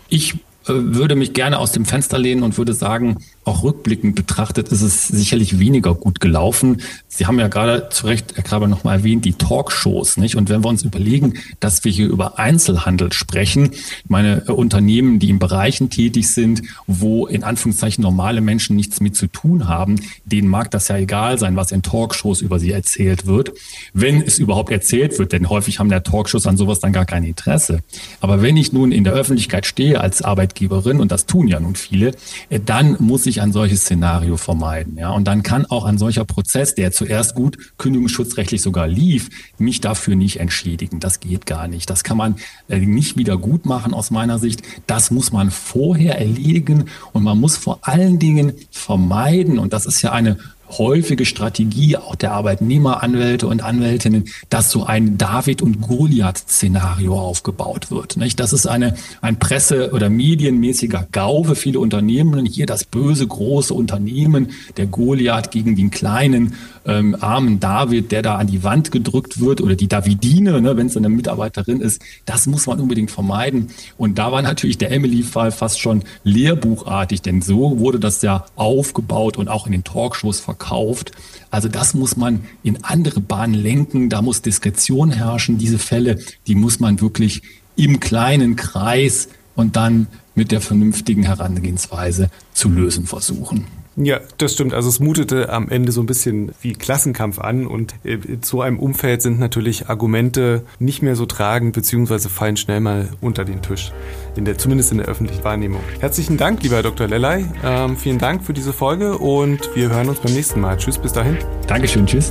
Ich 0.09 0.39
würde 0.69 1.17
mich 1.17 1.33
gerne 1.33 1.59
aus 1.59 1.73
dem 1.73 1.85
Fenster 1.85 2.19
lehnen 2.19 2.43
und 2.43 2.59
würde 2.59 2.75
sagen, 2.75 3.19
auch 3.45 3.63
rückblickend 3.63 4.15
betrachtet 4.15 4.69
ist 4.69 4.83
es 4.83 5.09
sicherlich 5.09 5.59
weniger 5.59 5.95
gut 5.95 6.21
gelaufen. 6.21 6.83
Sie 7.09 7.27
haben 7.27 7.39
ja 7.39 7.49
gerade 7.49 7.89
zu 7.89 8.07
Recht, 8.07 8.35
Herr 8.37 8.45
Kraber, 8.45 8.69
nochmal 8.69 8.99
erwähnt, 8.99 9.25
die 9.25 9.33
Talkshows, 9.33 10.19
nicht? 10.19 10.37
Und 10.37 10.51
wenn 10.51 10.63
wir 10.63 10.69
uns 10.69 10.83
überlegen, 10.83 11.35
dass 11.59 11.85
wir 11.85 11.91
hier 11.91 12.09
über 12.09 12.39
Einzelhandel 12.39 13.13
sprechen, 13.13 13.71
meine 14.07 14.45
äh, 14.47 14.53
Unternehmen, 14.53 15.19
die 15.19 15.31
in 15.31 15.39
Bereichen 15.39 15.91
tätig 15.91 16.29
sind, 16.29 16.63
wo 16.87 17.27
in 17.27 17.43
Anführungszeichen 17.43 18.03
normale 18.03 18.41
Menschen 18.41 18.77
nichts 18.77 19.01
mit 19.01 19.17
zu 19.17 19.27
tun 19.27 19.67
haben, 19.67 19.97
denen 20.27 20.49
mag 20.49 20.71
das 20.71 20.89
ja 20.89 20.97
egal 20.99 21.39
sein, 21.39 21.57
was 21.57 21.73
in 21.73 21.83
Talkshows 21.83 22.41
über 22.43 22.59
sie 22.59 22.71
erzählt 22.71 23.27
wird. 23.27 23.53
Wenn 23.95 24.23
es 24.23 24.39
überhaupt 24.39 24.71
erzählt 24.71 25.19
wird, 25.19 25.33
denn 25.33 25.49
häufig 25.49 25.79
haben 25.79 25.89
der 25.89 26.03
Talkshows 26.03 26.47
an 26.47 26.57
sowas 26.57 26.81
dann 26.81 26.93
gar 26.93 27.07
kein 27.07 27.25
Interesse. 27.25 27.81
Aber 28.21 28.43
wenn 28.43 28.57
ich 28.57 28.73
nun 28.73 28.93
in 28.93 29.05
der 29.05 29.15
Öffentlichkeit 29.15 29.65
stehe 29.67 30.01
als 30.01 30.23
Arbeitgeberin, 30.59 31.01
und 31.01 31.13
das 31.13 31.27
tun 31.27 31.49
ja 31.49 31.61
nun 31.61 31.77
viele, 31.77 32.13
äh, 32.51 32.61
dann 32.61 32.97
muss 32.99 33.27
ich 33.27 33.41
ein 33.41 33.53
solches 33.53 33.83
Szenario 33.83 34.37
vermeiden. 34.37 34.97
Ja, 34.97 35.11
und 35.11 35.25
dann 35.27 35.43
kann 35.43 35.67
auch 35.67 35.85
ein 35.85 35.99
solcher 35.99 36.25
Prozess, 36.25 36.75
der 36.75 36.93
zuerst 36.93 37.35
gut 37.35 37.59
kündigungsschutzrechtlich 37.79 38.63
sogar 38.63 38.89
lief, 38.89 39.29
mich 39.59 39.81
dafür 39.81 40.17
nicht 40.17 40.41
entschädigen. 40.41 41.01
Das 41.01 41.21
geht 41.21 41.47
gar 41.47 41.69
nicht. 41.69 41.89
Das 41.91 42.05
kann 42.05 42.17
man 42.17 42.37
äh, 42.69 42.79
nicht 42.79 43.17
wieder 43.17 43.39
gut 43.39 43.67
machen 43.67 43.95
aus 43.95 44.11
meiner 44.11 44.39
Sicht. 44.39 44.63
Das 44.87 45.11
muss 45.11 45.33
man 45.33 45.51
vorher 45.51 46.19
erledigen 46.19 46.87
und 47.13 47.23
man 47.23 47.39
muss 47.39 47.57
vor 47.57 47.79
allen 47.83 48.19
Dingen 48.19 48.53
vermeiden, 48.71 49.59
und 49.59 49.73
das 49.73 49.87
ist 49.87 50.03
ja 50.03 50.13
eine 50.13 50.39
häufige 50.71 51.25
Strategie 51.25 51.97
auch 51.97 52.15
der 52.15 52.33
Arbeitnehmeranwälte 52.33 53.47
und 53.47 53.63
Anwältinnen, 53.63 54.25
dass 54.51 54.71
so 54.71 54.85
ein 54.85 55.17
David- 55.17 55.63
und 55.63 55.81
Goliath-Szenario 55.81 57.19
aufgebaut 57.19 57.91
wird. 57.91 58.17
Nicht? 58.17 58.39
Das 58.39 58.53
ist 58.53 58.67
eine, 58.67 58.95
ein 59.23 59.39
Presse- 59.39 59.93
oder 59.93 60.11
medienmäßiger 60.11 61.09
Gau 61.11 61.45
für 61.45 61.57
viele 61.57 61.81
Unternehmen. 61.81 62.45
Hier 62.45 62.67
das 62.67 62.85
böse 62.85 63.27
große 63.27 63.73
Unternehmen, 63.73 64.51
der 64.77 64.87
Goliath 64.87 65.51
gegen 65.51 65.77
den 65.77 65.91
kleinen 65.91 66.55
ähm, 66.85 67.17
armen 67.21 67.61
David, 67.61 68.13
der 68.13 68.23
da 68.23 68.37
an 68.37 68.47
die 68.47 68.63
Wand 68.63 68.93
gedrückt 68.93 69.41
wird 69.41 69.61
oder 69.61 69.75
die 69.75 69.89
Davidine, 69.89 70.61
ne, 70.61 70.77
wenn 70.77 70.87
es 70.89 70.97
eine 70.97 71.09
Mitarbeiterin 71.09 71.81
ist. 71.81 72.03
Das 72.25 72.47
muss 72.47 72.67
man 72.67 72.81
unbedingt 72.81 73.11
vermeiden. 73.11 73.69
Und 73.97 74.19
da 74.19 74.33
war 74.33 74.43
natürlich 74.43 74.79
der 74.79 74.91
Emily-Fall 74.91 75.53
fast 75.53 75.81
schon 75.81 76.03
lehrbuchartig, 76.25 77.23
denn 77.23 77.43
so 77.43 77.79
wurde 77.79 77.99
das 77.99 78.23
ja 78.23 78.45
aufgebaut 78.57 79.37
und 79.37 79.49
auch 79.49 79.67
in 79.67 79.73
den 79.73 79.85
Talkshows 79.85 80.41
verkauft 80.41 80.58
verkauft. 80.59 81.13
Also 81.51 81.69
das 81.69 81.95
muss 81.95 82.17
man 82.17 82.41
in 82.63 82.85
andere 82.85 83.21
Bahnen 83.21 83.55
lenken, 83.55 84.11
da 84.11 84.21
muss 84.21 84.43
Diskretion 84.43 85.11
herrschen. 85.11 85.59
Diese 85.59 85.79
Fälle, 85.79 86.19
die 86.47 86.55
muss 86.55 86.81
man 86.81 87.01
wirklich 87.01 87.43
im 87.77 88.01
kleinen 88.01 88.57
Kreis 88.57 89.29
und 89.55 89.77
dann 89.77 90.09
mit 90.35 90.53
der 90.53 90.61
vernünftigen 90.61 91.23
Herangehensweise 91.23 92.31
zu 92.53 92.69
lösen 92.69 93.07
versuchen. 93.07 93.67
Ja, 94.01 94.21
das 94.39 94.53
stimmt. 94.53 94.75
Also 94.75 94.89
es 94.89 95.01
mutete 95.01 95.51
am 95.51 95.69
Ende 95.69 95.91
so 95.91 96.01
ein 96.01 96.07
bisschen 96.07 96.53
wie 96.61 96.73
Klassenkampf 96.73 97.41
an 97.41 97.67
und 97.67 97.95
äh, 98.05 98.15
in 98.15 98.43
so 98.43 98.63
einem 98.63 98.79
Umfeld 98.79 99.23
sind 99.23 99.41
natürlich 99.41 99.89
Argumente 99.89 100.65
nicht 100.79 101.03
mehr 101.03 101.17
so 101.17 101.27
tragend 101.27 101.73
beziehungsweise 101.73 102.29
fallen 102.29 102.57
schnell 102.57 102.81
mal 102.81 103.09
unter 103.21 103.45
den 103.45 103.61
Tisch, 103.61 103.93
in 104.37 104.45
der, 104.45 104.57
zumindest 104.57 104.93
in 104.93 104.99
der 104.99 105.09
öffentlichen 105.09 105.43
Wahrnehmung. 105.43 105.81
Herzlichen 105.99 106.37
Dank, 106.37 106.63
lieber 106.63 106.83
Dr. 106.83 107.09
Lellay. 107.09 107.45
Ähm, 107.65 107.97
vielen 107.97 108.19
Dank 108.19 108.45
für 108.45 108.53
diese 108.53 108.73
Folge 108.73 109.19
und 109.19 109.75
wir 109.75 109.91
hören 109.91 110.09
uns 110.09 110.21
beim 110.21 110.33
nächsten 110.33 110.61
Mal. 110.61 110.77
Tschüss, 110.77 110.99
bis 110.99 111.13
dahin. 111.13 111.37
Dankeschön, 111.67 112.07
tschüss. 112.07 112.31